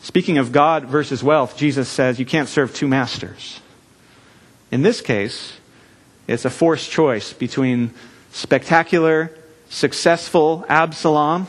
Speaking 0.00 0.38
of 0.38 0.52
God 0.52 0.86
versus 0.86 1.22
wealth, 1.22 1.56
Jesus 1.56 1.88
says 1.88 2.18
you 2.18 2.26
can't 2.26 2.48
serve 2.48 2.74
two 2.74 2.88
masters. 2.88 3.60
In 4.70 4.82
this 4.82 5.00
case, 5.00 5.58
it's 6.26 6.44
a 6.44 6.50
forced 6.50 6.90
choice 6.90 7.32
between 7.32 7.92
spectacular, 8.32 9.30
successful 9.68 10.64
Absalom 10.68 11.46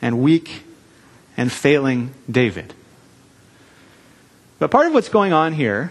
and 0.00 0.20
weak 0.20 0.62
and 1.36 1.50
failing 1.50 2.14
David. 2.30 2.74
But 4.62 4.70
part 4.70 4.86
of 4.86 4.94
what's 4.94 5.08
going 5.08 5.32
on 5.32 5.54
here 5.54 5.90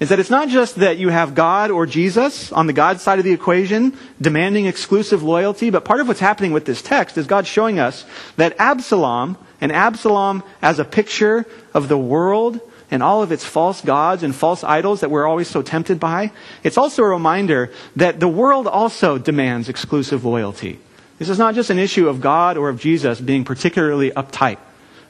is 0.00 0.08
that 0.08 0.18
it's 0.18 0.30
not 0.30 0.48
just 0.48 0.76
that 0.76 0.96
you 0.96 1.10
have 1.10 1.34
God 1.34 1.70
or 1.70 1.84
Jesus 1.84 2.50
on 2.50 2.66
the 2.66 2.72
God 2.72 2.98
side 2.98 3.18
of 3.18 3.26
the 3.26 3.32
equation 3.32 3.94
demanding 4.18 4.64
exclusive 4.64 5.22
loyalty, 5.22 5.68
but 5.68 5.84
part 5.84 6.00
of 6.00 6.08
what's 6.08 6.18
happening 6.18 6.52
with 6.52 6.64
this 6.64 6.80
text 6.80 7.18
is 7.18 7.26
God 7.26 7.46
showing 7.46 7.78
us 7.78 8.06
that 8.38 8.56
Absalom, 8.58 9.36
and 9.60 9.70
Absalom 9.70 10.42
as 10.62 10.78
a 10.78 10.84
picture 10.86 11.44
of 11.74 11.88
the 11.88 11.98
world 11.98 12.58
and 12.90 13.02
all 13.02 13.22
of 13.22 13.32
its 13.32 13.44
false 13.44 13.82
gods 13.82 14.22
and 14.22 14.34
false 14.34 14.64
idols 14.64 15.00
that 15.00 15.10
we're 15.10 15.26
always 15.26 15.48
so 15.48 15.60
tempted 15.60 16.00
by, 16.00 16.32
it's 16.64 16.78
also 16.78 17.02
a 17.02 17.08
reminder 17.08 17.70
that 17.96 18.18
the 18.18 18.28
world 18.28 18.66
also 18.66 19.18
demands 19.18 19.68
exclusive 19.68 20.24
loyalty. 20.24 20.78
This 21.18 21.28
is 21.28 21.38
not 21.38 21.54
just 21.54 21.68
an 21.68 21.78
issue 21.78 22.08
of 22.08 22.22
God 22.22 22.56
or 22.56 22.70
of 22.70 22.80
Jesus 22.80 23.20
being 23.20 23.44
particularly 23.44 24.10
uptight, 24.10 24.56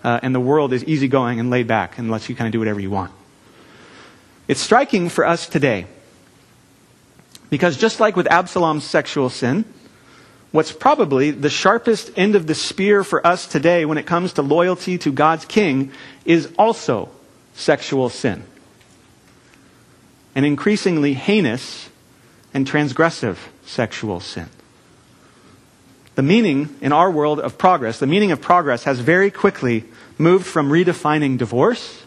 uh, 0.03 0.21
and 0.23 0.35
the 0.35 0.41
world 0.41 0.73
is 0.73 0.85
easygoing 0.85 1.41
and 1.41 1.51
laid 1.51 1.67
back 1.67 1.99
and 1.99 2.11
lets 2.11 2.29
you 2.29 2.35
kind 2.35 2.47
of 2.47 2.53
do 2.53 2.59
whatever 2.59 2.81
you 2.81 2.91
want. 2.91 3.13
It's 4.49 4.61
striking 4.61 5.09
for 5.09 5.27
us 5.27 5.49
today. 5.49 5.87
Because 7.51 7.77
just 7.77 8.01
like 8.01 8.17
with 8.17 8.27
Absalom's 8.29 8.85
sexual 8.85 9.29
sin, 9.29 9.65
what's 10.53 10.73
probably 10.73 11.31
the 11.31 11.51
sharpest 11.51 12.13
end 12.17 12.35
of 12.37 12.47
the 12.47 12.55
spear 12.55 13.05
for 13.05 13.25
us 13.27 13.47
today 13.47 13.85
when 13.85 13.99
it 13.99 14.07
comes 14.07 14.35
to 14.35 14.43
loyalty 14.43 14.99
to 14.99 15.13
God's 15.13 15.45
king 15.45 15.93
is 16.25 16.53
also 16.59 17.11
sexual 17.55 18.09
sin. 18.09 18.45
An 20.35 20.45
increasingly 20.45 21.15
heinous 21.15 21.91
and 22.55 22.67
transgressive 22.67 23.37
sexual 23.65 24.21
sin. 24.21 24.49
The 26.21 26.27
meaning 26.27 26.77
in 26.83 26.93
our 26.93 27.11
world 27.11 27.41
of 27.41 27.57
progress, 27.57 27.99
the 27.99 28.07
meaning 28.07 28.31
of 28.31 28.43
progress 28.43 28.85
has 28.85 29.01
very 29.01 29.31
quickly 29.31 29.87
moved 30.19 30.45
from 30.45 30.69
redefining 30.69 31.39
divorce 31.39 32.05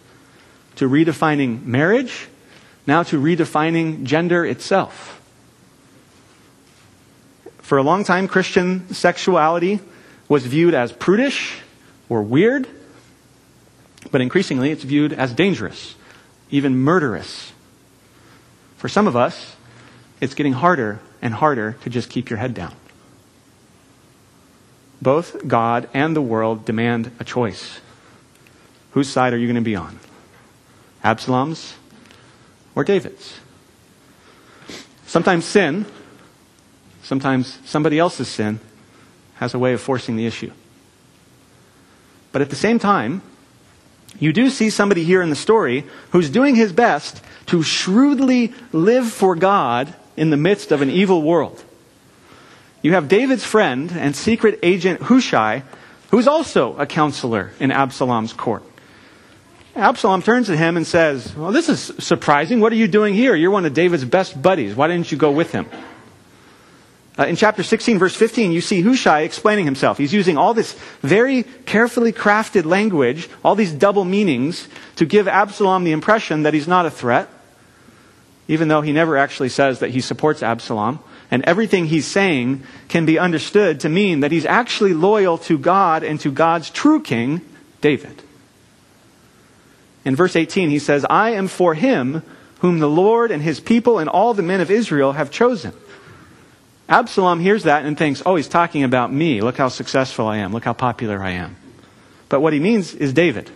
to 0.75 0.87
redefining 0.87 1.65
marriage 1.65 2.27
now 2.85 3.01
to 3.01 3.19
redefining 3.19 4.03
gender 4.03 4.45
itself. 4.45 5.19
For 7.63 7.79
a 7.79 7.81
long 7.81 8.03
time, 8.03 8.27
Christian 8.27 8.93
sexuality 8.93 9.79
was 10.29 10.45
viewed 10.45 10.75
as 10.75 10.91
prudish 10.91 11.55
or 12.07 12.21
weird, 12.21 12.67
but 14.11 14.21
increasingly 14.21 14.69
it's 14.69 14.83
viewed 14.83 15.13
as 15.13 15.33
dangerous, 15.33 15.95
even 16.51 16.77
murderous. 16.77 17.51
For 18.77 18.87
some 18.87 19.07
of 19.07 19.15
us, 19.15 19.55
it's 20.21 20.35
getting 20.35 20.53
harder 20.53 20.99
and 21.19 21.33
harder 21.33 21.77
to 21.81 21.89
just 21.89 22.11
keep 22.11 22.29
your 22.29 22.37
head 22.37 22.53
down. 22.53 22.75
Both 25.03 25.49
God 25.49 25.89
and 25.93 26.15
the 26.15 26.21
world 26.21 26.63
demand 26.63 27.11
a 27.19 27.25
choice. 27.25 27.81
Whose 28.91 29.09
side 29.09 29.33
are 29.33 29.37
you 29.37 29.47
going 29.47 29.55
to 29.55 29.61
be 29.61 29.75
on? 29.75 29.99
Absalom's 31.03 31.73
or 32.73 32.85
David's. 32.85 33.37
Sometimes 35.05 35.43
sin, 35.43 35.85
sometimes 37.03 37.59
somebody 37.65 37.99
else's 37.99 38.29
sin, 38.29 38.61
has 39.35 39.53
a 39.53 39.59
way 39.59 39.73
of 39.73 39.81
forcing 39.81 40.15
the 40.15 40.25
issue. 40.25 40.53
But 42.31 42.41
at 42.41 42.49
the 42.49 42.55
same 42.55 42.79
time, 42.79 43.21
you 44.19 44.31
do 44.31 44.49
see 44.49 44.69
somebody 44.69 45.03
here 45.03 45.21
in 45.21 45.29
the 45.29 45.35
story 45.35 45.83
who's 46.11 46.29
doing 46.29 46.55
his 46.55 46.71
best 46.71 47.21
to 47.47 47.61
shrewdly 47.61 48.53
live 48.71 49.11
for 49.11 49.35
God 49.35 49.93
in 50.15 50.29
the 50.29 50.37
midst 50.37 50.71
of 50.71 50.81
an 50.81 50.89
evil 50.89 51.21
world. 51.21 51.61
You 52.83 52.93
have 52.93 53.07
David's 53.07 53.45
friend 53.45 53.91
and 53.91 54.13
secret 54.13 54.59
agent 54.61 55.01
Hushai, 55.01 55.63
who's 56.11 56.27
also 56.27 56.75
a 56.77 56.85
counselor 56.85 57.51
in 57.59 57.71
Absalom's 57.71 58.33
court. 58.33 58.61
Absalom 59.75 60.21
turns 60.21 60.47
to 60.47 60.57
him 60.57 60.77
and 60.77 60.85
says, 60.85 61.33
Well, 61.35 61.51
this 61.51 61.69
is 61.69 61.93
surprising. 61.99 62.59
What 62.59 62.71
are 62.73 62.75
you 62.75 62.89
doing 62.89 63.15
here? 63.15 63.35
You're 63.35 63.51
one 63.51 63.65
of 63.65 63.73
David's 63.73 64.05
best 64.05 64.39
buddies. 64.39 64.75
Why 64.75 64.89
didn't 64.89 65.11
you 65.11 65.17
go 65.17 65.31
with 65.31 65.51
him? 65.51 65.65
Uh, 67.17 67.25
in 67.25 67.35
chapter 67.35 67.63
16, 67.63 67.99
verse 67.99 68.15
15, 68.15 68.51
you 68.51 68.59
see 68.59 68.81
Hushai 68.81 69.21
explaining 69.21 69.65
himself. 69.65 69.97
He's 69.97 70.13
using 70.13 70.37
all 70.37 70.53
this 70.53 70.73
very 71.01 71.43
carefully 71.43 72.11
crafted 72.11 72.65
language, 72.65 73.29
all 73.45 73.55
these 73.55 73.71
double 73.71 74.03
meanings, 74.03 74.67
to 74.97 75.05
give 75.05 75.27
Absalom 75.27 75.85
the 75.85 75.91
impression 75.91 76.43
that 76.43 76.53
he's 76.53 76.67
not 76.67 76.85
a 76.85 76.91
threat, 76.91 77.29
even 78.47 78.67
though 78.67 78.81
he 78.81 78.91
never 78.91 79.15
actually 79.15 79.49
says 79.49 79.79
that 79.79 79.91
he 79.91 80.01
supports 80.01 80.43
Absalom. 80.43 80.99
And 81.33 81.43
everything 81.45 81.87
he's 81.87 82.05
saying 82.05 82.61
can 82.89 83.07
be 83.07 83.17
understood 83.17 83.79
to 83.79 83.89
mean 83.89 84.19
that 84.19 84.31
he's 84.31 84.45
actually 84.45 84.93
loyal 84.93 85.39
to 85.39 85.57
God 85.57 86.03
and 86.03 86.19
to 86.19 86.29
God's 86.29 86.69
true 86.69 87.01
king, 87.01 87.41
David. 87.81 88.21
In 90.05 90.15
verse 90.15 90.35
18, 90.35 90.69
he 90.69 90.77
says, 90.77 91.07
I 91.09 91.31
am 91.31 91.47
for 91.47 91.73
him 91.73 92.21
whom 92.59 92.77
the 92.77 92.87
Lord 92.87 93.31
and 93.31 93.41
his 93.41 93.59
people 93.59 93.97
and 93.97 94.07
all 94.07 94.35
the 94.35 94.43
men 94.43 94.61
of 94.61 94.69
Israel 94.69 95.13
have 95.13 95.31
chosen. 95.31 95.73
Absalom 96.87 97.39
hears 97.39 97.63
that 97.63 97.83
and 97.83 97.97
thinks, 97.97 98.21
oh, 98.27 98.35
he's 98.35 98.47
talking 98.47 98.83
about 98.83 99.11
me. 99.11 99.41
Look 99.41 99.57
how 99.57 99.69
successful 99.69 100.27
I 100.27 100.37
am. 100.37 100.53
Look 100.53 100.65
how 100.65 100.73
popular 100.73 101.19
I 101.19 101.31
am. 101.31 101.55
But 102.29 102.41
what 102.41 102.53
he 102.53 102.59
means 102.59 102.93
is 102.93 103.11
David. 103.11 103.49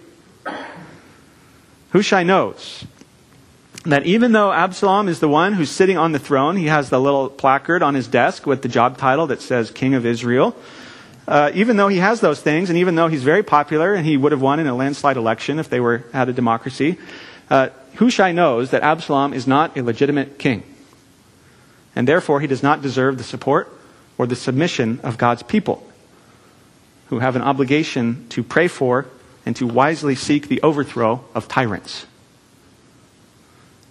Hushai 1.91 2.23
knows 2.23 2.87
that 3.91 4.05
even 4.05 4.31
though 4.31 4.51
Absalom 4.51 5.07
is 5.07 5.19
the 5.19 5.27
one 5.27 5.53
who's 5.53 5.71
sitting 5.71 5.97
on 5.97 6.11
the 6.11 6.19
throne, 6.19 6.55
he 6.55 6.67
has 6.67 6.89
the 6.89 6.99
little 6.99 7.29
placard 7.29 7.81
on 7.81 7.93
his 7.95 8.07
desk 8.07 8.45
with 8.45 8.61
the 8.61 8.69
job 8.69 8.97
title 8.97 9.27
that 9.27 9.41
says 9.41 9.71
King 9.71 9.93
of 9.93 10.05
Israel 10.05 10.55
uh, 11.27 11.51
even 11.53 11.75
though 11.75 11.89
he 11.89 11.97
has 11.97 12.21
those 12.21 12.39
things, 12.39 12.69
and 12.69 12.79
even 12.79 12.95
though 12.95 13.09
he's 13.09 13.23
very 13.23 13.43
popular 13.43 13.93
and 13.93 14.05
he 14.05 14.15
would 14.15 14.31
have 14.31 14.41
won 14.41 14.59
in 14.59 14.67
a 14.67 14.75
landslide 14.75 15.17
election 15.17 15.59
if 15.59 15.69
they 15.69 15.79
were 15.79 16.05
had 16.13 16.29
a 16.29 16.33
democracy, 16.33 16.97
uh, 17.49 17.69
Hushai 17.95 18.31
knows 18.31 18.71
that 18.71 18.81
Absalom 18.81 19.33
is 19.33 19.45
not 19.45 19.75
a 19.77 19.83
legitimate 19.83 20.39
king. 20.39 20.63
And 21.95 22.07
therefore, 22.07 22.39
he 22.39 22.47
does 22.47 22.63
not 22.63 22.81
deserve 22.81 23.17
the 23.17 23.23
support 23.23 23.73
or 24.17 24.25
the 24.25 24.35
submission 24.35 24.99
of 25.03 25.17
God's 25.17 25.43
people, 25.43 25.85
who 27.07 27.19
have 27.19 27.35
an 27.35 27.41
obligation 27.41 28.27
to 28.29 28.43
pray 28.43 28.67
for 28.67 29.07
and 29.45 29.55
to 29.57 29.67
wisely 29.67 30.15
seek 30.15 30.47
the 30.47 30.61
overthrow 30.61 31.25
of 31.35 31.47
tyrants. 31.47 32.05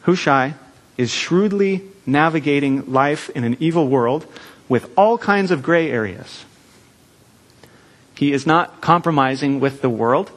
Hushai 0.07 0.55
is 0.97 1.11
shrewdly 1.11 1.83
navigating 2.07 2.93
life 2.93 3.29
in 3.31 3.43
an 3.43 3.57
evil 3.59 3.89
world 3.89 4.25
with 4.69 4.89
all 4.97 5.19
kinds 5.19 5.51
of 5.51 5.65
gray 5.65 5.91
areas. 5.91 6.45
He 8.15 8.33
is 8.33 8.47
not 8.47 8.81
compromising 8.81 9.59
with 9.59 9.83
the 9.83 9.91
world. 9.91 10.31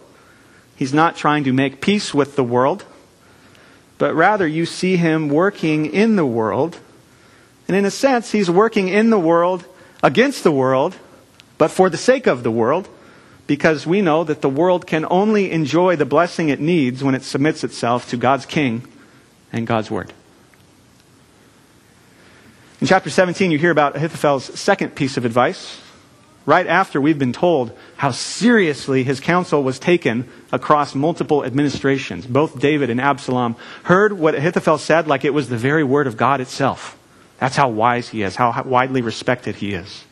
He's 0.75 0.93
not 0.93 1.15
trying 1.15 1.43
to 1.43 1.53
make 1.53 1.81
peace 1.81 2.15
with 2.15 2.35
the 2.35 2.43
world. 2.43 2.83
But 3.99 4.15
rather, 4.15 4.47
you 4.47 4.65
see 4.65 4.97
him 4.97 5.29
working 5.29 5.85
in 5.85 6.15
the 6.15 6.25
world. 6.25 6.79
And 7.67 7.77
in 7.77 7.85
a 7.85 7.91
sense, 7.91 8.31
he's 8.31 8.49
working 8.49 8.87
in 8.87 9.11
the 9.11 9.19
world 9.19 9.65
against 10.01 10.43
the 10.43 10.51
world, 10.51 10.95
but 11.59 11.69
for 11.69 11.91
the 11.91 11.97
sake 11.97 12.25
of 12.25 12.41
the 12.41 12.51
world, 12.51 12.89
because 13.45 13.85
we 13.85 14.01
know 14.01 14.23
that 14.23 14.41
the 14.41 14.49
world 14.49 14.87
can 14.87 15.05
only 15.11 15.51
enjoy 15.51 15.95
the 15.95 16.05
blessing 16.05 16.49
it 16.49 16.59
needs 16.59 17.03
when 17.03 17.13
it 17.13 17.23
submits 17.23 17.63
itself 17.63 18.09
to 18.09 18.17
God's 18.17 18.47
King 18.47 18.81
and 19.51 19.65
God's 19.67 19.91
Word. 19.91 20.13
In 22.81 22.87
chapter 22.87 23.09
17, 23.09 23.51
you 23.51 23.57
hear 23.57 23.71
about 23.71 23.95
Ahithophel's 23.95 24.45
second 24.57 24.95
piece 24.95 25.17
of 25.17 25.25
advice 25.25 25.81
right 26.45 26.65
after 26.65 26.99
we've 26.99 27.19
been 27.19 27.33
told 27.33 27.77
how 27.97 28.11
seriously 28.11 29.03
his 29.03 29.19
counsel 29.19 29.61
was 29.61 29.77
taken 29.77 30.27
across 30.51 30.95
multiple 30.95 31.43
administrations. 31.43 32.25
Both 32.25 32.59
David 32.59 32.89
and 32.89 32.99
Absalom 32.99 33.55
heard 33.83 34.13
what 34.13 34.33
Ahithophel 34.33 34.77
said 34.77 35.07
like 35.07 35.25
it 35.25 35.33
was 35.33 35.49
the 35.49 35.57
very 35.57 35.83
word 35.83 36.07
of 36.07 36.17
God 36.17 36.41
itself. 36.41 36.97
That's 37.37 37.55
how 37.55 37.69
wise 37.69 38.09
he 38.09 38.23
is, 38.23 38.35
how 38.35 38.63
widely 38.63 39.01
respected 39.01 39.55
he 39.57 39.73
is. 39.73 40.05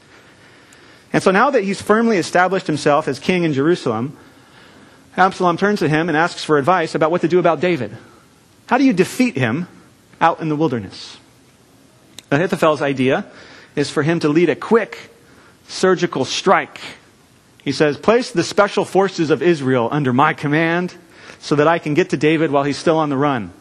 And 1.12 1.24
so 1.24 1.32
now 1.32 1.50
that 1.50 1.64
he's 1.64 1.82
firmly 1.82 2.18
established 2.18 2.68
himself 2.68 3.08
as 3.08 3.18
king 3.18 3.44
in 3.44 3.54
Jerusalem, 3.54 4.18
Absalom 5.16 5.58
turns 5.58 5.80
to 5.80 5.90
him 5.90 6.10
and 6.10 6.18
asks 6.18 6.44
for 6.44 6.58
advice 6.58 6.94
about 6.94 7.12
what 7.12 7.22
to 7.22 7.28
do 7.28 7.40
about 7.40 7.60
David. 7.60 7.96
How 8.68 8.78
do 8.78 8.84
you 8.84 8.94
defeat 8.94 9.36
him 9.36 9.68
out 10.22 10.40
in 10.40 10.50
the 10.50 10.56
wilderness? 10.56 11.18
Ahithophel's 12.30 12.82
idea 12.82 13.26
is 13.76 13.90
for 13.90 14.04
him 14.04 14.20
to 14.20 14.30
lead 14.30 14.50
a 14.50 14.56
quick 14.56 15.10
surgical 15.68 16.26
strike. 16.26 16.80
He 17.64 17.72
says, 17.72 17.98
Place 17.98 18.32
the 18.32 18.44
special 18.44 18.86
forces 18.86 19.30
of 19.30 19.42
Israel 19.42 19.88
under 19.92 20.14
my 20.14 20.34
command 20.34 20.94
so 21.40 21.56
that 21.56 21.68
I 21.68 21.80
can 21.80 21.94
get 21.94 22.10
to 22.10 22.18
David 22.18 22.52
while 22.52 22.64
he's 22.64 22.78
still 22.78 22.98
on 22.98 23.10
the 23.10 23.18
run. 23.18 23.52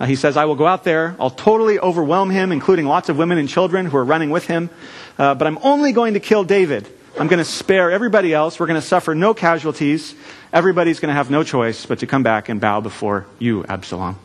Uh, 0.00 0.06
he 0.06 0.16
says, 0.16 0.36
I 0.36 0.44
will 0.44 0.54
go 0.54 0.66
out 0.66 0.84
there. 0.84 1.16
I'll 1.18 1.30
totally 1.30 1.78
overwhelm 1.78 2.30
him, 2.30 2.52
including 2.52 2.86
lots 2.86 3.08
of 3.08 3.16
women 3.16 3.38
and 3.38 3.48
children 3.48 3.86
who 3.86 3.96
are 3.96 4.04
running 4.04 4.30
with 4.30 4.46
him. 4.46 4.70
Uh, 5.18 5.34
but 5.34 5.46
I'm 5.46 5.58
only 5.62 5.92
going 5.92 6.14
to 6.14 6.20
kill 6.20 6.44
David. 6.44 6.86
I'm 7.18 7.26
going 7.26 7.38
to 7.38 7.44
spare 7.44 7.90
everybody 7.90 8.32
else. 8.32 8.60
We're 8.60 8.66
going 8.66 8.80
to 8.80 8.86
suffer 8.86 9.14
no 9.14 9.34
casualties. 9.34 10.14
Everybody's 10.52 11.00
going 11.00 11.08
to 11.08 11.14
have 11.14 11.30
no 11.30 11.42
choice 11.42 11.84
but 11.86 11.98
to 11.98 12.06
come 12.06 12.22
back 12.22 12.48
and 12.48 12.60
bow 12.60 12.80
before 12.80 13.26
you, 13.38 13.64
Absalom. 13.64 14.18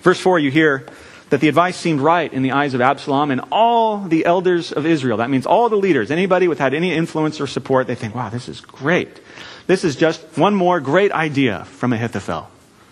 Verse 0.00 0.20
4, 0.20 0.38
you 0.38 0.50
hear 0.50 0.86
that 1.30 1.40
the 1.40 1.48
advice 1.48 1.76
seemed 1.76 2.00
right 2.00 2.32
in 2.32 2.42
the 2.42 2.52
eyes 2.52 2.74
of 2.74 2.80
Absalom 2.80 3.30
and 3.30 3.40
all 3.50 3.98
the 3.98 4.24
elders 4.26 4.70
of 4.70 4.86
Israel. 4.86 5.16
That 5.16 5.30
means 5.30 5.46
all 5.46 5.68
the 5.68 5.76
leaders, 5.76 6.10
anybody 6.10 6.46
with 6.46 6.58
had 6.58 6.74
any 6.74 6.92
influence 6.92 7.40
or 7.40 7.46
support, 7.46 7.86
they 7.86 7.94
think, 7.94 8.14
wow, 8.14 8.28
this 8.28 8.48
is 8.48 8.60
great. 8.60 9.20
This 9.66 9.82
is 9.82 9.96
just 9.96 10.20
one 10.36 10.54
more 10.54 10.78
great 10.78 11.10
idea 11.10 11.64
from 11.64 11.92
Ahithophel. 11.92 12.48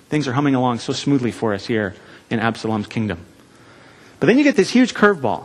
Things 0.09 0.27
are 0.27 0.33
humming 0.33 0.55
along 0.55 0.79
so 0.79 0.93
smoothly 0.93 1.31
for 1.31 1.55
us 1.55 1.67
here 1.67 1.95
in 2.31 2.41
Absalom's 2.41 2.87
kingdom. 2.87 3.25
But 4.19 4.27
then 4.27 4.39
you 4.39 4.45
get 4.45 4.57
this 4.57 4.71
huge 4.71 4.95
curveball. 4.95 5.45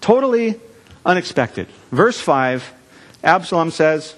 Totally 0.00 0.60
unexpected. 1.04 1.66
Verse 1.90 2.20
5, 2.20 2.72
Absalom 3.24 3.70
says, 3.70 4.14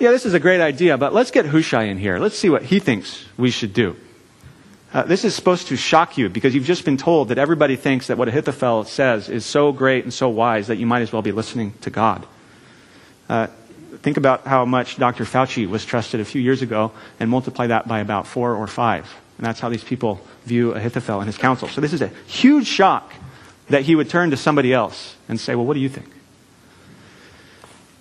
Yeah, 0.00 0.12
this 0.12 0.24
is 0.24 0.32
a 0.32 0.40
great 0.40 0.62
idea, 0.62 0.96
but 0.96 1.12
let's 1.12 1.30
get 1.30 1.44
Hushai 1.44 1.82
in 1.82 1.98
here. 1.98 2.18
Let's 2.18 2.38
see 2.38 2.48
what 2.48 2.62
he 2.62 2.80
thinks 2.80 3.22
we 3.36 3.50
should 3.50 3.74
do. 3.74 3.96
Uh, 4.94 5.02
this 5.02 5.26
is 5.26 5.34
supposed 5.34 5.68
to 5.68 5.76
shock 5.76 6.16
you 6.16 6.30
because 6.30 6.54
you've 6.54 6.64
just 6.64 6.86
been 6.86 6.96
told 6.96 7.28
that 7.28 7.36
everybody 7.36 7.76
thinks 7.76 8.06
that 8.06 8.16
what 8.16 8.26
Ahithophel 8.26 8.84
says 8.84 9.28
is 9.28 9.44
so 9.44 9.72
great 9.72 10.04
and 10.04 10.12
so 10.12 10.30
wise 10.30 10.68
that 10.68 10.76
you 10.76 10.86
might 10.86 11.02
as 11.02 11.12
well 11.12 11.20
be 11.20 11.32
listening 11.32 11.74
to 11.82 11.90
God. 11.90 12.26
Uh, 13.28 13.48
think 13.98 14.16
about 14.16 14.46
how 14.46 14.64
much 14.64 14.96
Dr. 14.96 15.24
Fauci 15.24 15.68
was 15.68 15.84
trusted 15.84 16.18
a 16.18 16.24
few 16.24 16.40
years 16.40 16.62
ago 16.62 16.92
and 17.20 17.28
multiply 17.28 17.66
that 17.66 17.86
by 17.86 18.00
about 18.00 18.26
four 18.26 18.54
or 18.54 18.66
five. 18.66 19.06
And 19.36 19.46
that's 19.46 19.60
how 19.60 19.68
these 19.68 19.84
people 19.84 20.18
view 20.46 20.72
Ahithophel 20.72 21.20
and 21.20 21.26
his 21.26 21.36
counsel. 21.36 21.68
So 21.68 21.82
this 21.82 21.92
is 21.92 22.00
a 22.00 22.10
huge 22.26 22.66
shock 22.66 23.12
that 23.68 23.82
he 23.82 23.94
would 23.94 24.08
turn 24.08 24.30
to 24.30 24.38
somebody 24.38 24.72
else 24.72 25.14
and 25.28 25.38
say, 25.38 25.54
Well, 25.54 25.66
what 25.66 25.74
do 25.74 25.80
you 25.80 25.90
think? 25.90 26.08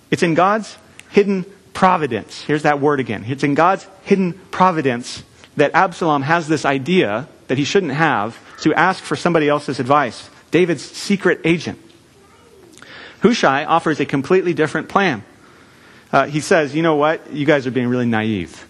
It's 0.09 0.23
in 0.23 0.33
God's 0.33 0.77
hidden 1.09 1.45
providence. 1.79 2.41
Here's 2.41 2.63
that 2.63 2.81
word 2.81 2.99
again. 2.99 3.23
It's 3.25 3.41
in 3.41 3.53
God's 3.53 3.87
hidden 4.01 4.33
providence 4.51 5.23
that 5.55 5.71
Absalom 5.73 6.23
has 6.23 6.45
this 6.45 6.65
idea 6.65 7.29
that 7.47 7.57
he 7.57 7.63
shouldn't 7.63 7.93
have 7.93 8.37
to 8.63 8.73
ask 8.73 9.01
for 9.01 9.15
somebody 9.15 9.47
else's 9.47 9.79
advice. 9.79 10.29
David's 10.51 10.83
secret 10.83 11.39
agent. 11.45 11.79
Hushai 13.21 13.63
offers 13.63 14.01
a 14.01 14.05
completely 14.05 14.53
different 14.53 14.89
plan. 14.89 15.23
Uh, 16.11 16.25
he 16.25 16.41
says, 16.41 16.75
You 16.75 16.81
know 16.81 16.95
what? 16.95 17.31
You 17.31 17.45
guys 17.45 17.65
are 17.65 17.71
being 17.71 17.87
really 17.87 18.05
naive. 18.05 18.67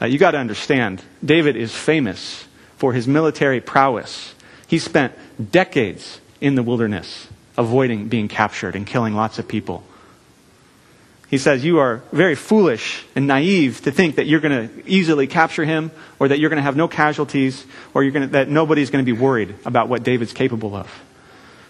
Uh, 0.00 0.06
you 0.06 0.16
got 0.16 0.30
to 0.30 0.38
understand, 0.38 1.02
David 1.22 1.56
is 1.56 1.74
famous 1.74 2.46
for 2.78 2.94
his 2.94 3.06
military 3.06 3.60
prowess. 3.60 4.34
He 4.66 4.78
spent 4.78 5.12
decades 5.52 6.22
in 6.40 6.54
the 6.54 6.62
wilderness 6.62 7.28
avoiding 7.58 8.08
being 8.08 8.28
captured 8.28 8.74
and 8.74 8.86
killing 8.86 9.12
lots 9.14 9.38
of 9.38 9.46
people. 9.46 9.84
He 11.28 11.38
says, 11.38 11.64
You 11.64 11.78
are 11.78 12.02
very 12.12 12.34
foolish 12.34 13.04
and 13.16 13.26
naive 13.26 13.80
to 13.82 13.90
think 13.90 14.16
that 14.16 14.26
you're 14.26 14.40
going 14.40 14.68
to 14.68 14.88
easily 14.88 15.26
capture 15.26 15.64
him 15.64 15.90
or 16.18 16.28
that 16.28 16.38
you're 16.38 16.50
going 16.50 16.58
to 16.58 16.62
have 16.62 16.76
no 16.76 16.88
casualties 16.88 17.66
or 17.94 18.02
you're 18.02 18.12
gonna, 18.12 18.28
that 18.28 18.48
nobody's 18.48 18.90
going 18.90 19.04
to 19.04 19.12
be 19.12 19.18
worried 19.18 19.54
about 19.64 19.88
what 19.88 20.02
David's 20.02 20.32
capable 20.32 20.74
of. 20.74 20.90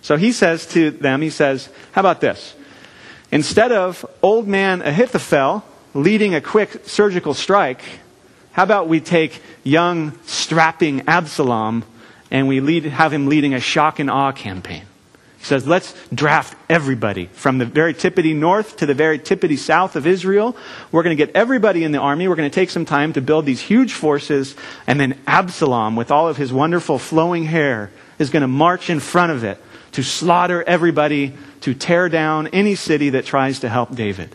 So 0.03 0.16
he 0.16 0.33
says 0.33 0.66
to 0.69 0.90
them, 0.90 1.23
He 1.23 1.31
says, 1.31 1.69
How 1.92 2.01
about 2.01 2.21
this? 2.21 2.55
Instead 3.33 3.73
of 3.73 4.05
old 4.23 4.47
man 4.47 4.83
Ahithophel 4.83 5.64
leading 5.95 6.35
a 6.35 6.40
quick 6.40 6.83
surgical 6.87 7.35
strike, 7.35 7.83
how 8.53 8.62
about 8.62 8.88
we 8.88 9.01
take 9.01 9.42
young, 9.64 10.19
strapping 10.25 11.09
Absalom 11.09 11.85
and 12.31 12.47
we 12.49 12.61
lead, 12.61 12.85
have 12.85 13.12
him 13.12 13.27
leading 13.27 13.55
a 13.55 13.61
shock 13.61 13.99
and 13.99 14.11
awe 14.11 14.33
campaign? 14.33 14.85
He 15.38 15.44
says, 15.44 15.66
let's 15.66 15.94
draft 16.12 16.57
everybody 16.68 17.27
from 17.27 17.59
the 17.59 17.66
very 17.66 17.94
tippity 17.94 18.35
north 18.35 18.79
to 18.79 18.87
the 18.87 18.94
very 18.94 19.18
tippity 19.18 19.59
south 19.59 19.94
of 19.94 20.07
Israel. 20.07 20.57
We're 20.90 21.03
going 21.03 21.16
to 21.16 21.27
get 21.27 21.37
everybody 21.37 21.85
in 21.85 21.92
the 21.92 21.99
army. 21.99 22.27
We're 22.27 22.37
going 22.37 22.51
to 22.51 22.55
take 22.55 22.70
some 22.70 22.85
time 22.85 23.12
to 23.12 23.20
build 23.20 23.44
these 23.46 23.61
huge 23.61 23.92
forces. 23.92 24.57
And 24.87 24.99
then 24.99 25.18
Absalom, 25.27 25.94
with 25.94 26.11
all 26.11 26.29
of 26.29 26.37
his 26.37 26.53
wonderful 26.53 26.99
flowing 26.99 27.44
hair, 27.44 27.90
is 28.18 28.31
going 28.31 28.40
to 28.40 28.49
march 28.49 28.88
in 28.88 28.99
front 28.99 29.31
of 29.31 29.44
it 29.44 29.62
to 29.92 30.03
slaughter 30.03 30.62
everybody, 30.62 31.35
to 31.61 31.75
tear 31.75 32.09
down 32.09 32.49
any 32.49 32.75
city 32.75 33.11
that 33.11 33.25
tries 33.25 33.61
to 33.61 33.68
help 33.68 33.94
David. 33.94 34.35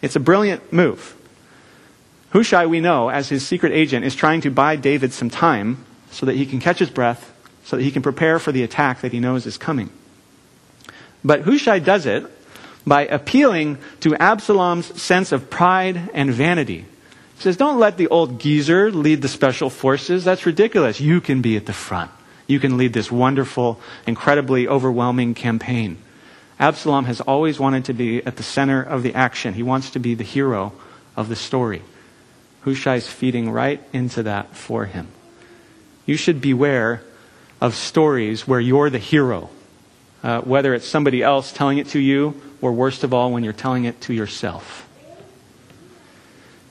It's 0.00 0.16
a 0.16 0.20
brilliant 0.20 0.72
move. 0.72 1.16
Hushai, 2.30 2.66
we 2.66 2.80
know, 2.80 3.08
as 3.08 3.28
his 3.28 3.46
secret 3.46 3.72
agent, 3.72 4.04
is 4.04 4.14
trying 4.14 4.42
to 4.42 4.50
buy 4.50 4.76
David 4.76 5.12
some 5.12 5.28
time 5.28 5.84
so 6.10 6.26
that 6.26 6.36
he 6.36 6.46
can 6.46 6.60
catch 6.60 6.78
his 6.78 6.90
breath 6.90 7.31
so 7.64 7.76
that 7.76 7.82
he 7.82 7.90
can 7.90 8.02
prepare 8.02 8.38
for 8.38 8.52
the 8.52 8.62
attack 8.62 9.00
that 9.02 9.12
he 9.12 9.20
knows 9.20 9.46
is 9.46 9.56
coming. 9.56 9.90
But 11.24 11.42
Hushai 11.42 11.78
does 11.78 12.06
it 12.06 12.26
by 12.86 13.06
appealing 13.06 13.78
to 14.00 14.16
Absalom's 14.16 15.00
sense 15.00 15.32
of 15.32 15.50
pride 15.50 16.10
and 16.14 16.30
vanity. 16.30 16.84
He 17.36 17.42
says, 17.42 17.56
Don't 17.56 17.78
let 17.78 17.96
the 17.96 18.08
old 18.08 18.40
geezer 18.40 18.90
lead 18.90 19.22
the 19.22 19.28
special 19.28 19.70
forces. 19.70 20.24
That's 20.24 20.46
ridiculous. 20.46 21.00
You 21.00 21.20
can 21.20 21.42
be 21.42 21.56
at 21.56 21.66
the 21.66 21.72
front. 21.72 22.10
You 22.46 22.58
can 22.58 22.76
lead 22.76 22.92
this 22.92 23.10
wonderful, 23.10 23.80
incredibly 24.06 24.66
overwhelming 24.66 25.34
campaign. 25.34 25.98
Absalom 26.58 27.06
has 27.06 27.20
always 27.20 27.58
wanted 27.58 27.86
to 27.86 27.92
be 27.92 28.24
at 28.24 28.36
the 28.36 28.42
center 28.42 28.82
of 28.82 29.02
the 29.02 29.14
action. 29.14 29.54
He 29.54 29.62
wants 29.62 29.90
to 29.90 29.98
be 29.98 30.14
the 30.14 30.24
hero 30.24 30.72
of 31.16 31.28
the 31.28 31.36
story. 31.36 31.82
Hushai 32.62 32.96
is 32.96 33.08
feeding 33.08 33.50
right 33.50 33.82
into 33.92 34.24
that 34.24 34.54
for 34.54 34.86
him. 34.86 35.08
You 36.06 36.16
should 36.16 36.40
beware 36.40 37.02
of 37.62 37.76
stories 37.76 38.46
where 38.46 38.58
you're 38.58 38.90
the 38.90 38.98
hero, 38.98 39.48
uh, 40.24 40.40
whether 40.40 40.74
it's 40.74 40.86
somebody 40.86 41.22
else 41.22 41.52
telling 41.52 41.78
it 41.78 41.86
to 41.86 42.00
you, 42.00 42.34
or 42.60 42.72
worst 42.72 43.04
of 43.04 43.14
all, 43.14 43.30
when 43.30 43.44
you're 43.44 43.52
telling 43.52 43.84
it 43.84 44.00
to 44.00 44.12
yourself. 44.12 44.88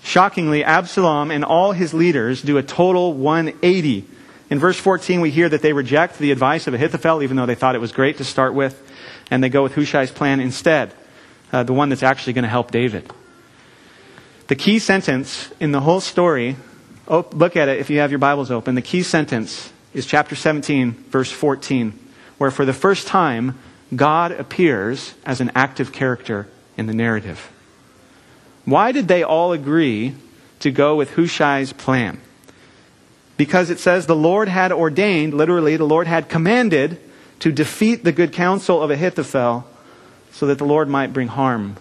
Shockingly, 0.03 0.65
Absalom 0.65 1.31
and 1.31 1.45
all 1.45 1.71
his 1.71 1.93
leaders 1.93 2.41
do 2.41 2.57
a 2.57 2.63
total 2.63 3.13
180. 3.13 4.05
In 4.49 4.59
verse 4.59 4.77
14, 4.77 5.21
we 5.21 5.31
hear 5.31 5.47
that 5.47 5.61
they 5.61 5.71
reject 5.71 6.19
the 6.19 6.29
advice 6.29 6.67
of 6.67 6.73
Ahithophel, 6.73 7.23
even 7.23 7.37
though 7.37 7.45
they 7.45 7.55
thought 7.55 7.75
it 7.75 7.81
was 7.81 7.93
great 7.93 8.17
to 8.17 8.25
start 8.25 8.53
with, 8.53 8.77
and 9.31 9.41
they 9.41 9.47
go 9.47 9.63
with 9.63 9.75
Hushai's 9.75 10.11
plan 10.11 10.41
instead, 10.41 10.93
uh, 11.53 11.63
the 11.63 11.71
one 11.73 11.87
that's 11.87 12.03
actually 12.03 12.33
going 12.33 12.43
to 12.43 12.49
help 12.49 12.69
David. 12.69 13.09
The 14.47 14.57
key 14.57 14.77
sentence 14.79 15.53
in 15.61 15.71
the 15.71 15.79
whole 15.79 16.01
story, 16.01 16.57
oh, 17.07 17.25
look 17.31 17.55
at 17.55 17.69
it 17.69 17.79
if 17.79 17.89
you 17.89 17.99
have 17.99 18.11
your 18.11 18.19
Bibles 18.19 18.51
open. 18.51 18.75
The 18.75 18.81
key 18.81 19.03
sentence 19.03 19.71
is 19.93 20.05
chapter 20.05 20.35
17, 20.35 20.91
verse 21.09 21.31
14, 21.31 21.97
where 22.37 22.51
for 22.51 22.65
the 22.65 22.73
first 22.73 23.07
time, 23.07 23.57
God 23.95 24.31
appears 24.31 25.13
as 25.25 25.41
an 25.41 25.51
active 25.53 25.91
character 25.91 26.47
in 26.77 26.85
the 26.85 26.93
narrative. 26.93 27.51
Why 28.63 28.91
did 28.91 29.07
they 29.07 29.23
all 29.23 29.51
agree 29.51 30.15
to 30.59 30.71
go 30.71 30.95
with 30.95 31.11
Hushai's 31.11 31.73
plan? 31.73 32.21
Because 33.35 33.69
it 33.69 33.79
says 33.79 34.05
the 34.05 34.15
Lord 34.15 34.47
had 34.47 34.71
ordained, 34.71 35.33
literally, 35.33 35.75
the 35.75 35.85
Lord 35.85 36.07
had 36.07 36.29
commanded 36.29 36.99
to 37.39 37.51
defeat 37.51 38.03
the 38.03 38.11
good 38.11 38.31
counsel 38.31 38.81
of 38.81 38.91
Ahithophel 38.91 39.67
so 40.31 40.45
that 40.47 40.57
the 40.57 40.65
Lord 40.65 40.87
might 40.87 41.11
bring 41.11 41.27
harm 41.27 41.75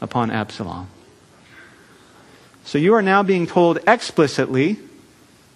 upon 0.00 0.30
Absalom. 0.30 0.88
So 2.64 2.78
you 2.78 2.94
are 2.94 3.02
now 3.02 3.22
being 3.22 3.46
told 3.46 3.80
explicitly 3.86 4.78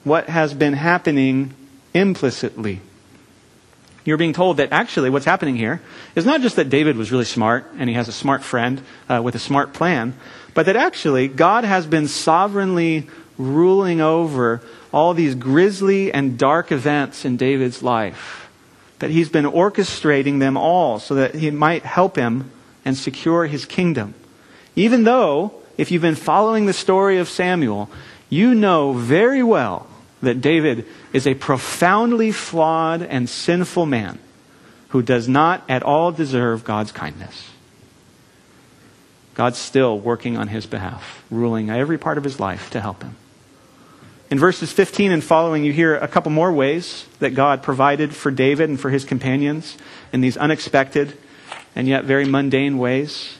what 0.03 0.29
has 0.29 0.53
been 0.53 0.75
happening 0.75 1.55
implicitly. 1.94 2.80
You're 4.04 4.18
being 4.18 4.35
told 4.35 4.59
that 4.59 4.70
actually 4.70 5.09
what's 5.09 5.24
happening 5.24 5.57
here 5.57 5.80
is 6.14 6.26
not 6.26 6.42
just 6.42 6.57
that 6.57 6.68
David 6.68 6.96
was 6.96 7.11
really 7.11 7.24
smart 7.24 7.66
and 7.78 7.88
he 7.88 7.94
has 7.94 8.09
a 8.09 8.12
smart 8.12 8.42
friend 8.42 8.83
uh, 9.09 9.22
with 9.24 9.35
a 9.35 9.38
smart 9.38 9.72
plan, 9.72 10.14
but 10.52 10.66
that 10.66 10.76
actually 10.76 11.26
God 11.28 11.64
has 11.64 11.87
been 11.87 12.07
sovereignly 12.07 13.09
ruling 13.38 14.00
over 14.00 14.61
all 14.92 15.14
these 15.14 15.35
grisly 15.35 16.12
and 16.12 16.38
dark 16.38 16.70
events 16.70 17.24
in 17.24 17.37
David's 17.37 17.83
life. 17.83 18.48
That 18.98 19.11
he's 19.11 19.30
been 19.30 19.46
orchestrating 19.46 20.38
them 20.38 20.57
all 20.57 20.98
so 20.98 21.14
that 21.14 21.35
he 21.35 21.50
might 21.50 21.83
help 21.85 22.16
him 22.16 22.50
and 22.85 22.96
secure 22.96 23.46
his 23.46 23.64
kingdom. 23.64 24.14
Even 24.76 25.04
though, 25.04 25.54
if 25.78 25.90
you've 25.90 26.02
been 26.02 26.14
following 26.14 26.66
the 26.66 26.72
story 26.72 27.18
of 27.18 27.28
Samuel, 27.28 27.90
you 28.28 28.54
know 28.54 28.92
very 28.92 29.42
well 29.42 29.87
that 30.24 30.40
David 30.40 30.87
is 31.12 31.26
a 31.26 31.34
profoundly 31.34 32.32
flawed 32.32 33.02
and 33.02 33.28
sinful 33.28 33.87
man 33.87 34.18
who 34.88 35.02
does 35.02 35.28
not 35.28 35.64
at 35.68 35.82
all 35.82 36.12
deserve 36.12 36.64
God's 36.64 36.92
kindness. 36.92 37.50
God's 39.34 39.58
still 39.58 39.98
working 39.98 40.37
on 40.37 40.48
his 40.48 40.66
behalf, 40.66 41.24
ruling 41.30 41.70
every 41.70 41.98
part 41.98 42.18
of 42.18 42.24
his 42.24 42.38
life 42.38 42.70
to 42.70 42.80
help 42.80 43.02
him. 43.02 43.16
In 44.30 44.38
verses 44.38 44.72
15 44.72 45.12
and 45.12 45.22
following, 45.22 45.64
you 45.64 45.72
hear 45.72 45.96
a 45.96 46.08
couple 46.08 46.30
more 46.30 46.52
ways 46.52 47.06
that 47.18 47.34
God 47.34 47.62
provided 47.62 48.14
for 48.14 48.30
David 48.30 48.70
and 48.70 48.80
for 48.80 48.90
his 48.90 49.04
companions 49.04 49.76
in 50.12 50.20
these 50.20 50.37
unexpected 50.37 51.16
and 51.76 51.88
yet 51.88 52.04
very 52.04 52.24
mundane 52.24 52.78
ways. 52.78 53.38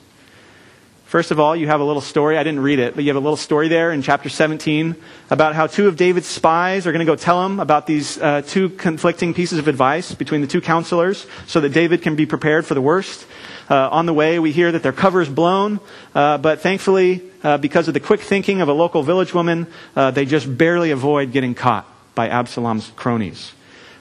First 1.15 1.31
of 1.31 1.39
all, 1.39 1.55
you 1.55 1.69
have 1.69 1.79
a 1.79 1.85
little 1.85 2.03
story. 2.03 2.37
I 2.37 2.43
didn't 2.43 2.65
read 2.65 2.81
it, 2.81 2.97
but 2.97 3.05
you 3.05 3.11
have 3.11 3.17
a 3.17 3.21
little 3.21 3.37
story 3.37 3.69
there 3.69 3.93
in 3.93 4.03
chapter 4.03 4.29
17 4.29 4.97
about 5.31 5.55
how 5.55 5.69
two 5.69 5.87
of 5.87 5.95
David's 5.95 6.27
spies 6.27 6.89
are 6.89 6.91
going 6.91 7.07
to 7.07 7.13
go 7.13 7.15
tell 7.15 7.47
him 7.47 7.61
about 7.61 7.87
these 7.87 8.19
uh, 8.19 8.43
two 8.43 8.69
conflicting 8.69 9.33
pieces 9.33 9.61
of 9.61 9.69
advice 9.69 10.13
between 10.13 10.41
the 10.41 10.49
two 10.49 10.61
counselors 10.61 11.25
so 11.47 11.61
that 11.61 11.69
David 11.69 12.03
can 12.03 12.17
be 12.17 12.27
prepared 12.27 12.67
for 12.67 12.75
the 12.75 12.81
worst. 12.81 13.29
Uh, 13.71 13.91
on 13.91 14.07
the 14.07 14.13
way, 14.13 14.41
we 14.41 14.51
hear 14.51 14.73
that 14.73 14.83
their 14.83 14.91
cover 14.91 15.21
is 15.21 15.29
blown, 15.29 15.79
uh, 16.17 16.37
but 16.39 16.63
thankfully, 16.63 17.23
uh, 17.45 17.59
because 17.59 17.87
of 17.87 17.95
the 17.95 18.01
quick 18.01 18.21
thinking 18.21 18.61
of 18.61 18.69
a 18.69 18.73
local 18.73 19.05
village 19.05 19.33
woman, 19.33 19.69
uh, 19.95 20.11
they 20.11 20.25
just 20.25 20.59
barely 20.59 20.91
avoid 20.91 21.31
getting 21.31 21.55
caught 21.55 21.87
by 22.17 22.29
Absalom's 22.29 22.91
cronies. 22.97 23.53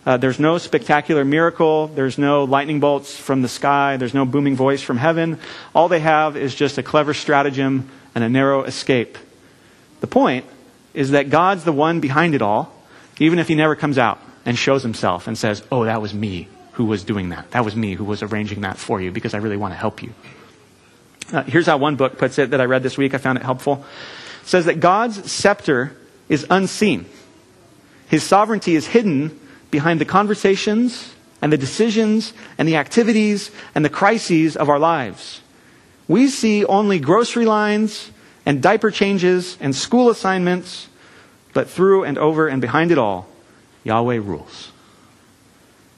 Uh, 0.06 0.18
there's 0.18 0.40
no 0.40 0.58
spectacular 0.58 1.24
miracle. 1.24 1.88
There's 1.88 2.18
no 2.18 2.44
lightning 2.44 2.80
bolts 2.80 3.16
from 3.16 3.42
the 3.42 3.48
sky. 3.48 3.98
There's 3.98 4.14
no 4.14 4.26
booming 4.26 4.56
voice 4.56 4.82
from 4.82 4.98
heaven. 4.98 5.40
All 5.74 5.88
they 5.88 6.02
have 6.02 6.36
is 6.36 6.54
just 6.54 6.78
a 6.78 6.84
clever 6.84 7.14
stratagem 7.14 7.90
and 8.14 8.24
a 8.24 8.30
narrow 8.30 8.64
escape. 8.64 9.18
The 10.02 10.08
point 10.08 10.46
is 10.94 11.12
that 11.12 11.30
God's 11.30 11.64
the 11.64 11.72
one 11.72 12.02
behind 12.02 12.36
it 12.36 12.42
all, 12.42 12.74
even 13.20 13.40
if 13.40 13.48
he 13.48 13.56
never 13.56 13.76
comes 13.76 13.98
out 13.98 14.20
and 14.46 14.58
shows 14.58 14.84
himself 14.84 15.28
and 15.28 15.38
says, 15.38 15.64
Oh, 15.72 15.86
that 15.86 16.02
was 16.02 16.14
me 16.14 16.50
who 16.74 16.86
was 16.86 17.04
doing 17.04 17.30
that. 17.30 17.52
That 17.52 17.64
was 17.64 17.76
me 17.76 17.94
who 17.94 18.04
was 18.04 18.22
arranging 18.22 18.62
that 18.62 18.78
for 18.78 19.00
you 19.00 19.12
because 19.12 19.34
I 19.34 19.38
really 19.38 19.58
want 19.58 19.74
to 19.74 19.78
help 19.78 20.04
you. 20.04 20.14
Uh, 21.32 21.44
here's 21.44 21.66
how 21.66 21.78
one 21.78 21.96
book 21.96 22.18
puts 22.18 22.38
it 22.40 22.50
that 22.50 22.60
I 22.60 22.66
read 22.66 22.84
this 22.84 22.98
week. 22.98 23.14
I 23.14 23.20
found 23.20 23.38
it 23.38 23.44
helpful. 23.44 23.86
It 24.42 24.48
says 24.48 24.66
that 24.66 24.82
God's 24.82 25.32
scepter 25.32 25.96
is 26.28 26.46
unseen. 26.50 27.06
His 28.10 28.24
sovereignty 28.24 28.76
is 28.76 28.86
hidden 28.86 29.40
behind 29.74 30.00
the 30.00 30.06
conversations 30.06 31.16
and 31.42 31.52
the 31.52 31.58
decisions 31.58 32.32
and 32.60 32.68
the 32.68 32.78
activities 32.78 33.50
and 33.74 33.84
the 33.84 33.90
crises 33.90 34.56
of 34.56 34.70
our 34.70 34.78
lives. 34.78 35.42
We 36.08 36.28
see 36.28 36.64
only 36.64 37.00
grocery 37.00 37.48
lines 37.48 38.12
and 38.46 38.62
diaper 38.62 38.92
changes 38.92 39.58
and 39.60 39.76
school 39.76 40.12
assignments, 40.12 40.88
but 41.54 41.68
through 41.68 42.04
and 42.04 42.20
over 42.20 42.48
and 42.48 42.62
behind 42.62 42.92
it 42.92 43.00
all, 43.00 43.28
Yahweh 43.84 44.18
rules. 44.18 44.72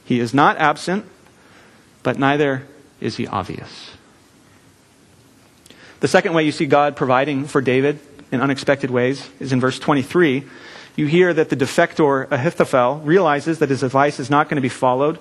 He 0.05 0.21
is 0.21 0.33
not 0.33 0.57
absent, 0.57 1.05
but 2.01 2.17
neither 2.17 2.65
is 3.01 3.17
he 3.17 3.27
obvious. 3.27 3.91
The 5.99 6.07
second 6.07 6.33
way 6.33 6.43
you 6.43 6.53
see 6.53 6.65
God 6.65 6.95
providing 6.95 7.45
for 7.45 7.59
David 7.59 7.99
in 8.31 8.39
unexpected 8.39 8.89
ways 8.89 9.27
is 9.41 9.51
in 9.51 9.59
verse 9.59 9.79
23. 9.79 10.45
You 10.95 11.07
hear 11.07 11.33
that 11.33 11.49
the 11.49 11.57
defector 11.57 12.29
Ahithophel 12.31 12.99
realizes 13.03 13.59
that 13.59 13.69
his 13.69 13.83
advice 13.83 14.19
is 14.19 14.29
not 14.29 14.47
going 14.47 14.55
to 14.55 14.61
be 14.61 14.69
followed. 14.69 15.19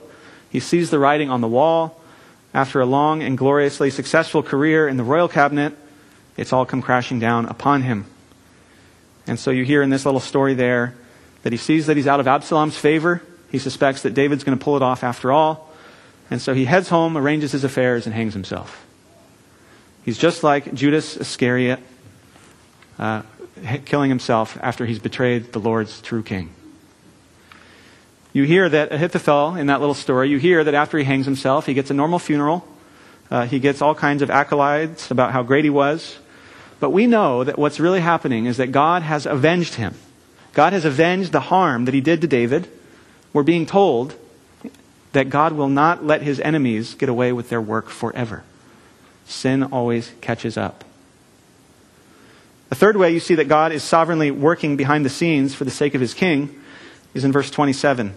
He 0.51 0.61
sees 0.61 0.91
the 0.91 0.99
writing 0.99 1.31
on 1.31 1.41
the 1.41 1.49
wall. 1.49 2.01
After 2.53 2.81
a 2.81 2.87
long 2.87 3.23
and 3.23 3.37
gloriously 3.37 3.91
successful 3.91 4.41
career 4.41 4.87
in 4.87 4.97
the 4.97 5.03
royal 5.03 5.27
cabinet, 5.27 5.75
it's 6.37 6.53
all 6.53 6.65
come 6.65 6.83
crashing 6.83 7.19
down 7.19 7.47
upon 7.47 7.83
him. 7.83 8.07
And 9.27 9.41
so 9.41 9.51
you 9.51 9.65
hear 9.65 9.83
in 9.83 9.91
this 9.91 10.05
little 10.05 10.21
story 10.21 10.55
there 10.55 10.95
that 11.43 11.53
he 11.53 11.57
sees 11.57 11.87
that 11.87 11.97
he's 11.97 12.07
out 12.07 12.21
of 12.21 12.29
Absalom's 12.29 12.77
favor. 12.77 13.23
He 13.51 13.59
suspects 13.59 14.03
that 14.03 14.15
David's 14.15 14.45
going 14.45 14.57
to 14.57 14.65
pull 14.65 14.77
it 14.77 14.83
off 14.83 15.03
after 15.03 15.33
all. 15.33 15.71
And 16.31 16.41
so 16.41 16.55
he 16.55 16.65
heads 16.65 16.89
home, 16.89 17.17
arranges 17.17 17.51
his 17.53 17.65
affairs, 17.65 18.07
and 18.07 18.15
hangs 18.15 18.35
himself. 18.35 18.87
He's 20.05 20.19
just 20.19 20.45
like 20.45 20.73
Judas 20.75 21.17
Iscariot, 21.17 21.81
uh, 22.99 23.23
killing 23.85 24.09
himself 24.11 24.59
after 24.61 24.87
he's 24.87 24.99
betrayed 24.99 25.53
the 25.53 25.61
Lord's 25.61 26.01
true 26.01 26.23
king. 26.23 26.51
You 28.33 28.43
hear 28.43 28.69
that 28.69 28.93
Ahithophel, 28.93 29.55
in 29.57 29.69
that 29.69 29.81
little 29.81 29.95
story, 29.95 30.29
you 30.29 30.39
hear 30.39 30.65
that 30.65 30.75
after 30.75 30.99
he 30.99 31.05
hangs 31.05 31.25
himself, 31.25 31.67
he 31.67 31.75
gets 31.75 31.91
a 31.91 31.95
normal 31.95 32.19
funeral. 32.19 32.67
Uh, 33.31 33.47
he 33.47 33.61
gets 33.61 33.81
all 33.81 33.95
kinds 33.95 34.23
of 34.23 34.29
accolades 34.29 35.11
about 35.11 35.33
how 35.33 35.43
great 35.43 35.65
he 35.65 35.71
was. 35.71 36.19
But 36.81 36.91
we 36.91 37.07
know 37.07 37.45
that 37.45 37.59
what's 37.59 37.79
really 37.79 38.01
happening 38.01 38.47
is 38.47 38.57
that 38.57 38.73
God 38.73 39.03
has 39.03 39.25
avenged 39.25 39.75
him. 39.75 39.95
God 40.53 40.73
has 40.73 40.85
avenged 40.85 41.33
the 41.33 41.41
harm 41.41 41.85
that 41.87 41.95
he 41.95 42.01
did 42.01 42.21
to 42.21 42.27
David. 42.27 42.69
We're 43.33 43.45
being 43.45 43.67
told 43.67 44.15
that 45.13 45.31
God 45.31 45.53
will 45.53 45.69
not 45.69 46.05
let 46.05 46.23
his 46.23 46.41
enemies 46.41 46.95
get 46.95 47.09
away 47.09 47.33
with 47.33 47.49
their 47.49 47.61
work 47.61 47.89
forever. 47.89 48.43
Sin 49.27 49.63
always 49.63 50.13
catches 50.21 50.57
up. 50.57 50.84
A 52.75 52.77
third 52.77 52.97
way 52.97 53.13
you 53.13 53.21
see 53.21 53.37
that 53.37 53.47
God 53.47 53.71
is 53.71 53.85
sovereignly 53.85 54.33
working 54.33 54.77
behind 54.77 55.05
the 55.05 55.09
scenes 55.09 55.55
for 55.55 55.63
the 55.63 55.71
sake 55.71 55.95
of 55.95 56.01
his 56.01 56.13
king 56.13 56.61
is 57.15 57.23
in 57.23 57.31
verse 57.31 57.49
27. 57.49 58.17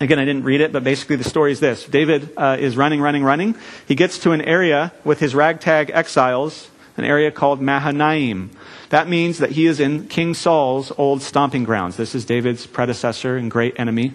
Again, 0.00 0.20
I 0.20 0.24
didn't 0.24 0.44
read 0.44 0.60
it, 0.60 0.72
but 0.72 0.84
basically 0.84 1.16
the 1.16 1.24
story 1.24 1.50
is 1.50 1.58
this. 1.58 1.84
David 1.84 2.32
uh, 2.36 2.58
is 2.60 2.76
running, 2.76 3.00
running, 3.00 3.24
running. 3.24 3.56
He 3.88 3.96
gets 3.96 4.18
to 4.18 4.30
an 4.30 4.40
area 4.40 4.92
with 5.02 5.18
his 5.18 5.34
ragtag 5.34 5.90
exiles, 5.90 6.70
an 6.96 7.02
area 7.02 7.32
called 7.32 7.60
Mahanaim. 7.60 8.52
That 8.90 9.08
means 9.08 9.38
that 9.38 9.50
he 9.50 9.66
is 9.66 9.80
in 9.80 10.06
King 10.06 10.34
Saul's 10.34 10.92
old 10.96 11.20
stomping 11.20 11.64
grounds. 11.64 11.96
This 11.96 12.14
is 12.14 12.24
David's 12.24 12.68
predecessor 12.68 13.36
and 13.36 13.50
great 13.50 13.80
enemy. 13.80 14.12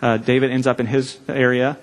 Uh, 0.00 0.18
David 0.18 0.52
ends 0.52 0.68
up 0.68 0.78
in 0.78 0.86
his 0.86 1.18
area. 1.26 1.76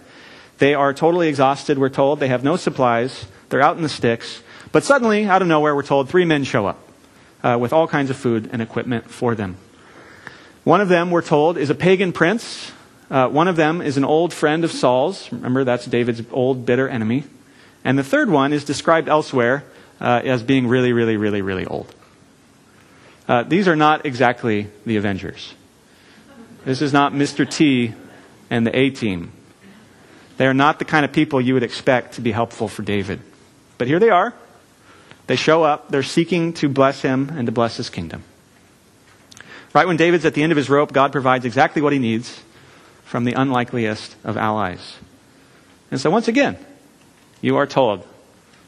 They 0.59 0.73
are 0.73 0.93
totally 0.93 1.27
exhausted, 1.27 1.77
we're 1.77 1.89
told. 1.89 2.21
They 2.21 2.29
have 2.29 2.45
no 2.45 2.55
supplies. 2.55 3.25
They're 3.49 3.61
out 3.61 3.75
in 3.75 3.83
the 3.83 3.89
sticks. 3.89 4.41
But 4.71 4.85
suddenly, 4.85 5.25
out 5.25 5.41
of 5.41 5.49
nowhere, 5.49 5.75
we're 5.75 5.83
told 5.83 6.07
three 6.07 6.23
men 6.23 6.45
show 6.45 6.65
up 6.65 6.82
uh, 7.43 7.57
with 7.59 7.73
all 7.73 7.87
kinds 7.87 8.09
of 8.09 8.17
food 8.17 8.49
and 8.51 8.61
equipment 8.61 9.09
for 9.09 9.35
them. 9.35 9.57
One 10.63 10.79
of 10.79 10.87
them, 10.87 11.11
we're 11.11 11.21
told, 11.21 11.57
is 11.57 11.69
a 11.69 11.75
pagan 11.75 12.13
prince. 12.13 12.71
Uh, 13.11 13.27
one 13.27 13.47
of 13.47 13.55
them 13.55 13.81
is 13.81 13.97
an 13.97 14.05
old 14.05 14.33
friend 14.33 14.63
of 14.63 14.71
Saul's. 14.71 15.31
Remember, 15.31 15.63
that's 15.63 15.85
David's 15.85 16.21
old, 16.31 16.65
bitter 16.65 16.87
enemy. 16.87 17.25
And 17.83 17.99
the 17.99 18.03
third 18.03 18.29
one 18.29 18.53
is 18.53 18.63
described 18.63 19.09
elsewhere 19.09 19.65
uh, 19.99 20.21
as 20.23 20.41
being 20.41 20.67
really, 20.67 20.93
really, 20.93 21.17
really, 21.17 21.41
really 21.41 21.65
old. 21.65 21.93
Uh, 23.27 23.43
these 23.43 23.67
are 23.67 23.75
not 23.75 24.05
exactly 24.05 24.67
the 24.85 24.95
Avengers. 24.95 25.53
This 26.65 26.81
is 26.81 26.93
not 26.93 27.13
Mr. 27.13 27.49
T 27.49 27.93
and 28.49 28.65
the 28.65 28.77
A 28.77 28.89
team. 28.89 29.31
They 30.37 30.47
are 30.47 30.53
not 30.53 30.79
the 30.79 30.85
kind 30.85 31.05
of 31.05 31.11
people 31.11 31.39
you 31.39 31.53
would 31.53 31.63
expect 31.63 32.15
to 32.15 32.21
be 32.21 32.31
helpful 32.31 32.67
for 32.67 32.83
David. 32.83 33.19
But 33.77 33.87
here 33.87 33.99
they 33.99 34.09
are. 34.09 34.33
They 35.27 35.35
show 35.35 35.63
up. 35.63 35.89
They're 35.89 36.03
seeking 36.03 36.53
to 36.53 36.69
bless 36.69 37.01
him 37.01 37.29
and 37.29 37.45
to 37.45 37.51
bless 37.51 37.77
his 37.77 37.89
kingdom. 37.89 38.23
Right 39.73 39.87
when 39.87 39.97
David's 39.97 40.25
at 40.25 40.33
the 40.33 40.43
end 40.43 40.51
of 40.51 40.57
his 40.57 40.69
rope, 40.69 40.91
God 40.91 41.11
provides 41.11 41.45
exactly 41.45 41.81
what 41.81 41.93
he 41.93 41.99
needs 41.99 42.41
from 43.05 43.23
the 43.23 43.33
unlikeliest 43.33 44.15
of 44.23 44.37
allies. 44.37 44.97
And 45.89 45.99
so, 45.99 46.09
once 46.09 46.27
again, 46.27 46.57
you 47.41 47.57
are 47.57 47.67
told 47.67 48.05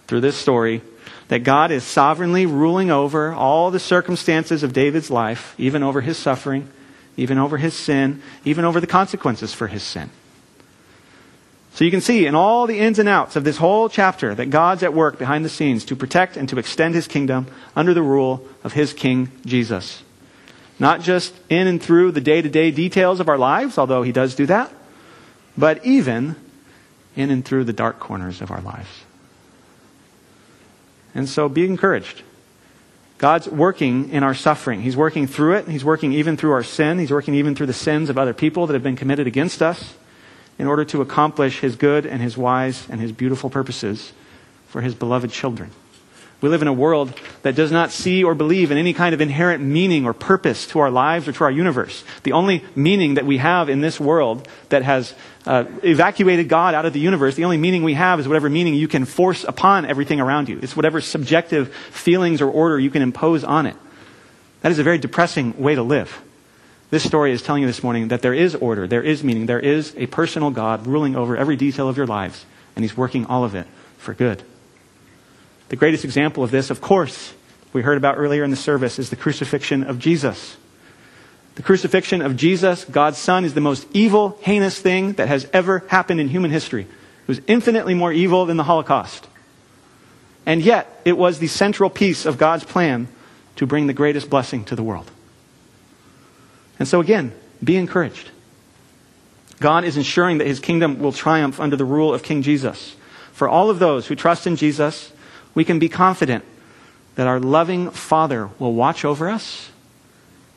through 0.07 0.21
this 0.21 0.37
story 0.37 0.81
that 1.27 1.39
God 1.39 1.71
is 1.71 1.83
sovereignly 1.83 2.45
ruling 2.45 2.91
over 2.91 3.33
all 3.33 3.71
the 3.71 3.79
circumstances 3.79 4.63
of 4.63 4.73
David's 4.73 5.09
life, 5.09 5.55
even 5.57 5.83
over 5.83 6.01
his 6.01 6.17
suffering, 6.17 6.69
even 7.17 7.37
over 7.37 7.57
his 7.57 7.73
sin, 7.73 8.21
even 8.43 8.65
over 8.65 8.79
the 8.79 8.87
consequences 8.87 9.53
for 9.53 9.67
his 9.67 9.83
sin. 9.83 10.09
So 11.75 11.83
you 11.83 11.91
can 11.91 11.99
see 11.99 12.25
in 12.25 12.35
all 12.35 12.67
the 12.67 12.79
ins 12.79 12.99
and 12.99 13.09
outs 13.09 13.35
of 13.35 13.43
this 13.43 13.57
whole 13.57 13.89
chapter 13.89 14.33
that 14.33 14.49
God's 14.49 14.81
at 14.81 14.93
work 14.93 15.19
behind 15.19 15.43
the 15.43 15.49
scenes 15.49 15.83
to 15.85 15.95
protect 15.97 16.37
and 16.37 16.47
to 16.47 16.57
extend 16.57 16.95
his 16.95 17.05
kingdom 17.05 17.47
under 17.75 17.93
the 17.93 18.01
rule 18.01 18.47
of 18.63 18.71
his 18.71 18.93
king 18.93 19.29
Jesus. 19.45 20.01
Not 20.79 21.01
just 21.01 21.35
in 21.49 21.67
and 21.67 21.83
through 21.83 22.13
the 22.13 22.21
day 22.21 22.41
to 22.41 22.47
day 22.47 22.71
details 22.71 23.19
of 23.19 23.27
our 23.27 23.37
lives, 23.37 23.77
although 23.77 24.03
he 24.03 24.13
does 24.13 24.35
do 24.35 24.45
that, 24.45 24.71
but 25.57 25.85
even 25.85 26.37
in 27.13 27.29
and 27.29 27.43
through 27.43 27.65
the 27.65 27.73
dark 27.73 27.99
corners 27.99 28.39
of 28.41 28.51
our 28.51 28.61
lives. 28.61 29.03
And 31.13 31.27
so 31.27 31.49
be 31.49 31.65
encouraged. 31.65 32.21
God's 33.17 33.49
working 33.49 34.11
in 34.11 34.23
our 34.23 34.33
suffering. 34.33 34.81
He's 34.81 34.95
working 34.95 35.27
through 35.27 35.55
it. 35.55 35.67
He's 35.67 35.83
working 35.83 36.13
even 36.13 36.37
through 36.37 36.51
our 36.51 36.63
sin. 36.63 36.99
He's 36.99 37.11
working 37.11 37.35
even 37.35 37.53
through 37.53 37.67
the 37.67 37.73
sins 37.73 38.09
of 38.09 38.17
other 38.17 38.33
people 38.33 38.65
that 38.67 38.75
have 38.75 38.83
been 38.83 38.95
committed 38.95 39.27
against 39.27 39.61
us 39.61 39.95
in 40.57 40.67
order 40.67 40.85
to 40.85 41.01
accomplish 41.01 41.59
his 41.59 41.75
good 41.75 42.05
and 42.05 42.21
his 42.21 42.37
wise 42.37 42.87
and 42.89 43.01
his 43.01 43.11
beautiful 43.11 43.49
purposes 43.49 44.13
for 44.67 44.81
his 44.81 44.95
beloved 44.95 45.31
children. 45.31 45.71
We 46.41 46.49
live 46.49 46.61
in 46.61 46.67
a 46.67 46.73
world 46.73 47.17
that 47.43 47.55
does 47.55 47.71
not 47.71 47.91
see 47.91 48.23
or 48.23 48.35
believe 48.35 48.69
in 48.69 48.77
any 48.77 48.93
kind 48.93 49.15
of 49.15 49.21
inherent 49.21 49.63
meaning 49.63 50.05
or 50.05 50.13
purpose 50.13 50.67
to 50.67 50.79
our 50.79 50.91
lives 50.91 51.27
or 51.27 51.31
to 51.31 51.43
our 51.45 51.51
universe. 51.51 52.03
The 52.23 52.33
only 52.33 52.63
meaning 52.75 53.15
that 53.15 53.25
we 53.25 53.37
have 53.37 53.69
in 53.69 53.81
this 53.81 53.99
world 53.99 54.47
that 54.69 54.83
has 54.83 55.13
uh, 55.45 55.63
evacuated 55.81 56.49
God 56.49 56.75
out 56.75 56.85
of 56.85 56.93
the 56.93 56.99
universe, 56.99 57.35
the 57.35 57.45
only 57.45 57.57
meaning 57.57 57.83
we 57.83 57.93
have 57.93 58.19
is 58.19 58.27
whatever 58.27 58.49
meaning 58.49 58.73
you 58.73 58.87
can 58.87 59.05
force 59.05 59.43
upon 59.43 59.85
everything 59.85 60.19
around 60.19 60.49
you. 60.49 60.59
It's 60.61 60.75
whatever 60.75 60.99
subjective 61.01 61.73
feelings 61.73 62.41
or 62.41 62.49
order 62.49 62.79
you 62.79 62.89
can 62.89 63.01
impose 63.01 63.43
on 63.43 63.65
it. 63.65 63.75
That 64.61 64.71
is 64.71 64.79
a 64.79 64.83
very 64.83 64.97
depressing 64.97 65.57
way 65.57 65.75
to 65.75 65.83
live. 65.83 66.21
This 66.95 67.03
story 67.03 67.33
is 67.33 67.41
telling 67.41 67.61
you 67.61 67.67
this 67.67 67.83
morning 67.83 68.07
that 68.07 68.21
there 68.21 68.33
is 68.33 68.55
order, 68.55 68.87
there 68.87 69.03
is 69.03 69.21
meaning, 69.21 69.47
there 69.47 69.59
is 69.59 69.93
a 69.97 70.05
personal 70.05 70.49
God 70.49 70.87
ruling 70.87 71.17
over 71.17 71.35
every 71.35 71.57
detail 71.57 71.89
of 71.89 71.97
your 71.97 72.07
lives, 72.07 72.45
and 72.73 72.85
He's 72.85 72.95
working 72.95 73.25
all 73.25 73.43
of 73.43 73.53
it 73.53 73.67
for 73.97 74.13
good. 74.13 74.41
The 75.67 75.75
greatest 75.75 76.05
example 76.05 76.41
of 76.41 76.51
this, 76.51 76.69
of 76.69 76.79
course, 76.79 77.33
we 77.73 77.81
heard 77.81 77.97
about 77.97 78.15
earlier 78.17 78.45
in 78.45 78.49
the 78.49 78.55
service, 78.55 78.97
is 78.97 79.09
the 79.09 79.17
crucifixion 79.17 79.83
of 79.83 79.99
Jesus. 79.99 80.55
The 81.55 81.63
crucifixion 81.63 82.21
of 82.21 82.37
Jesus, 82.37 82.85
God's 82.85 83.17
Son, 83.17 83.43
is 83.43 83.53
the 83.53 83.59
most 83.59 83.85
evil, 83.91 84.39
heinous 84.43 84.79
thing 84.79 85.11
that 85.15 85.27
has 85.27 85.49
ever 85.51 85.79
happened 85.89 86.21
in 86.21 86.29
human 86.29 86.51
history. 86.51 86.83
It 86.83 87.27
was 87.27 87.41
infinitely 87.45 87.93
more 87.93 88.13
evil 88.13 88.45
than 88.45 88.55
the 88.55 88.63
Holocaust. 88.63 89.27
And 90.45 90.61
yet, 90.61 91.01
it 91.03 91.17
was 91.17 91.39
the 91.39 91.47
central 91.47 91.89
piece 91.89 92.25
of 92.25 92.37
God's 92.37 92.63
plan 92.63 93.09
to 93.57 93.67
bring 93.67 93.87
the 93.87 93.93
greatest 93.93 94.29
blessing 94.29 94.63
to 94.63 94.77
the 94.77 94.83
world. 94.83 95.11
And 96.79 96.87
so 96.87 96.99
again, 96.99 97.33
be 97.63 97.77
encouraged. 97.77 98.31
God 99.59 99.85
is 99.85 99.97
ensuring 99.97 100.39
that 100.39 100.47
his 100.47 100.59
kingdom 100.59 100.99
will 100.99 101.13
triumph 101.13 101.59
under 101.59 101.75
the 101.75 101.85
rule 101.85 102.13
of 102.13 102.23
King 102.23 102.41
Jesus. 102.41 102.95
For 103.31 103.47
all 103.47 103.69
of 103.69 103.79
those 103.79 104.07
who 104.07 104.15
trust 104.15 104.47
in 104.47 104.55
Jesus, 104.55 105.11
we 105.53 105.63
can 105.63 105.79
be 105.79 105.89
confident 105.89 106.43
that 107.15 107.27
our 107.27 107.39
loving 107.39 107.89
Father 107.91 108.49
will 108.59 108.73
watch 108.73 109.05
over 109.05 109.29
us, 109.29 109.69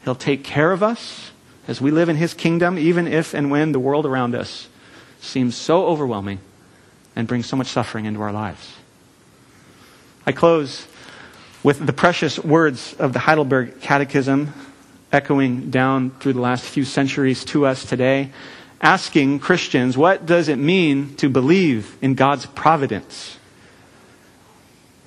he'll 0.04 0.16
take 0.16 0.42
care 0.42 0.72
of 0.72 0.82
us, 0.82 1.30
as 1.68 1.80
we 1.80 1.90
live 1.90 2.08
in 2.08 2.16
His 2.16 2.34
kingdom, 2.34 2.78
even 2.78 3.06
if 3.06 3.34
and 3.34 3.50
when 3.50 3.72
the 3.72 3.78
world 3.78 4.06
around 4.06 4.34
us 4.34 4.68
seems 5.20 5.54
so 5.54 5.86
overwhelming 5.86 6.40
and 7.14 7.28
brings 7.28 7.46
so 7.46 7.56
much 7.56 7.68
suffering 7.68 8.06
into 8.06 8.20
our 8.20 8.32
lives. 8.32 8.76
I 10.26 10.32
close 10.32 10.86
with 11.62 11.84
the 11.84 11.92
precious 11.92 12.38
words 12.38 12.94
of 12.98 13.12
the 13.12 13.18
Heidelberg 13.18 13.80
Catechism 13.80 14.52
echoing 15.12 15.70
down 15.70 16.10
through 16.20 16.34
the 16.34 16.40
last 16.40 16.64
few 16.64 16.84
centuries 16.84 17.44
to 17.46 17.66
us 17.66 17.84
today, 17.84 18.30
asking 18.80 19.38
Christians, 19.38 19.96
what 19.96 20.26
does 20.26 20.48
it 20.48 20.56
mean 20.56 21.14
to 21.16 21.28
believe 21.28 21.96
in 22.02 22.14
God's 22.14 22.46
providence? 22.46 23.38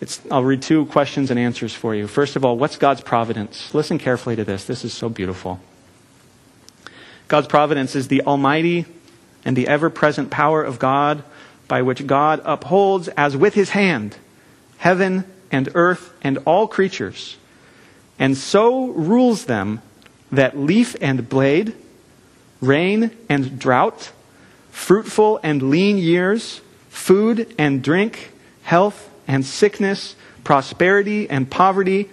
It's, 0.01 0.19
I'll 0.31 0.43
read 0.43 0.63
two 0.63 0.87
questions 0.87 1.29
and 1.29 1.39
answers 1.39 1.73
for 1.75 1.93
you. 1.93 2.07
First 2.07 2.35
of 2.35 2.43
all, 2.43 2.57
what's 2.57 2.77
God's 2.77 3.01
providence? 3.01 3.73
Listen 3.73 3.99
carefully 3.99 4.35
to 4.35 4.43
this. 4.43 4.65
This 4.65 4.83
is 4.83 4.93
so 4.93 5.09
beautiful. 5.09 5.59
God's 7.27 7.47
providence 7.47 7.95
is 7.95 8.07
the 8.07 8.23
almighty 8.23 8.85
and 9.45 9.55
the 9.55 9.67
ever 9.67 9.89
present 9.89 10.31
power 10.31 10.63
of 10.63 10.79
God 10.79 11.23
by 11.67 11.83
which 11.83 12.05
God 12.05 12.41
upholds, 12.43 13.07
as 13.09 13.37
with 13.37 13.53
his 13.53 13.69
hand, 13.69 14.17
heaven 14.77 15.23
and 15.51 15.69
earth 15.75 16.13
and 16.21 16.39
all 16.39 16.67
creatures, 16.67 17.37
and 18.19 18.35
so 18.35 18.87
rules 18.87 19.45
them 19.45 19.81
that 20.31 20.57
leaf 20.57 20.95
and 21.01 21.27
blade, 21.27 21.73
rain 22.61 23.11
and 23.29 23.59
drought, 23.59 24.11
fruitful 24.71 25.39
and 25.43 25.69
lean 25.69 25.97
years, 25.97 26.61
food 26.89 27.53
and 27.57 27.83
drink, 27.83 28.31
health 28.63 29.09
and 29.27 29.45
sickness, 29.45 30.15
prosperity 30.43 31.29
and 31.29 31.49
poverty, 31.49 32.09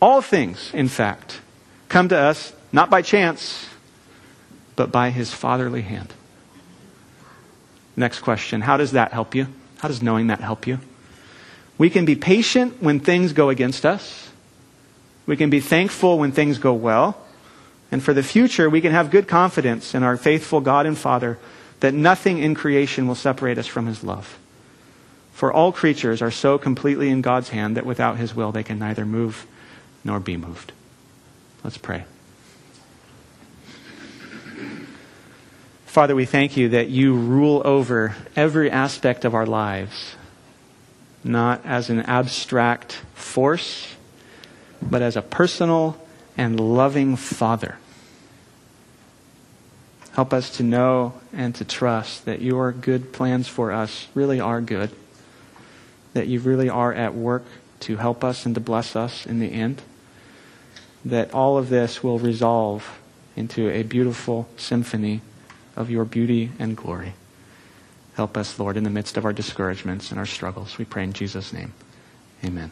all 0.00 0.20
things, 0.20 0.70
in 0.74 0.88
fact, 0.88 1.40
come 1.88 2.08
to 2.08 2.16
us 2.16 2.52
not 2.72 2.90
by 2.90 3.02
chance, 3.02 3.68
but 4.74 4.90
by 4.90 5.10
his 5.10 5.32
fatherly 5.32 5.82
hand. 5.82 6.12
Next 7.96 8.20
question 8.20 8.62
How 8.62 8.76
does 8.76 8.92
that 8.92 9.12
help 9.12 9.34
you? 9.34 9.46
How 9.78 9.88
does 9.88 10.02
knowing 10.02 10.28
that 10.28 10.40
help 10.40 10.66
you? 10.66 10.78
We 11.78 11.90
can 11.90 12.04
be 12.04 12.16
patient 12.16 12.82
when 12.82 13.00
things 13.00 13.32
go 13.32 13.48
against 13.48 13.84
us. 13.84 14.30
We 15.26 15.36
can 15.36 15.50
be 15.50 15.60
thankful 15.60 16.18
when 16.18 16.32
things 16.32 16.58
go 16.58 16.72
well. 16.72 17.21
And 17.92 18.02
for 18.02 18.14
the 18.14 18.22
future, 18.22 18.70
we 18.70 18.80
can 18.80 18.92
have 18.92 19.10
good 19.10 19.28
confidence 19.28 19.94
in 19.94 20.02
our 20.02 20.16
faithful 20.16 20.62
God 20.62 20.86
and 20.86 20.96
Father 20.96 21.38
that 21.80 21.92
nothing 21.92 22.38
in 22.38 22.54
creation 22.54 23.06
will 23.06 23.14
separate 23.14 23.58
us 23.58 23.66
from 23.66 23.86
His 23.86 24.02
love. 24.02 24.38
For 25.32 25.52
all 25.52 25.72
creatures 25.72 26.22
are 26.22 26.30
so 26.30 26.56
completely 26.56 27.10
in 27.10 27.20
God's 27.20 27.50
hand 27.50 27.76
that 27.76 27.84
without 27.84 28.16
His 28.16 28.34
will 28.34 28.50
they 28.50 28.62
can 28.62 28.78
neither 28.78 29.04
move 29.04 29.46
nor 30.04 30.20
be 30.20 30.38
moved. 30.38 30.72
Let's 31.62 31.76
pray. 31.76 32.04
Father, 35.84 36.14
we 36.14 36.24
thank 36.24 36.56
you 36.56 36.70
that 36.70 36.88
you 36.88 37.12
rule 37.14 37.60
over 37.62 38.16
every 38.34 38.70
aspect 38.70 39.26
of 39.26 39.34
our 39.34 39.44
lives, 39.44 40.16
not 41.22 41.60
as 41.66 41.90
an 41.90 42.00
abstract 42.00 42.92
force, 43.12 43.94
but 44.80 45.02
as 45.02 45.14
a 45.14 45.22
personal 45.22 46.00
and 46.38 46.58
loving 46.58 47.16
Father. 47.16 47.76
Help 50.12 50.32
us 50.32 50.50
to 50.56 50.62
know 50.62 51.14
and 51.32 51.54
to 51.54 51.64
trust 51.64 52.26
that 52.26 52.42
your 52.42 52.70
good 52.70 53.12
plans 53.12 53.48
for 53.48 53.72
us 53.72 54.08
really 54.14 54.40
are 54.40 54.60
good, 54.60 54.90
that 56.12 56.26
you 56.26 56.40
really 56.40 56.68
are 56.68 56.92
at 56.92 57.14
work 57.14 57.44
to 57.80 57.96
help 57.96 58.22
us 58.22 58.44
and 58.44 58.54
to 58.54 58.60
bless 58.60 58.94
us 58.94 59.26
in 59.26 59.38
the 59.38 59.52
end, 59.52 59.82
that 61.04 61.32
all 61.32 61.56
of 61.56 61.68
this 61.68 62.02
will 62.02 62.18
resolve 62.18 63.00
into 63.36 63.70
a 63.70 63.82
beautiful 63.82 64.46
symphony 64.56 65.22
of 65.74 65.90
your 65.90 66.04
beauty 66.04 66.50
and 66.58 66.76
glory. 66.76 67.14
Help 68.14 68.36
us, 68.36 68.58
Lord, 68.58 68.76
in 68.76 68.84
the 68.84 68.90
midst 68.90 69.16
of 69.16 69.24
our 69.24 69.32
discouragements 69.32 70.10
and 70.10 70.18
our 70.18 70.26
struggles. 70.26 70.76
We 70.76 70.84
pray 70.84 71.04
in 71.04 71.14
Jesus' 71.14 71.52
name. 71.52 71.72
Amen. 72.44 72.70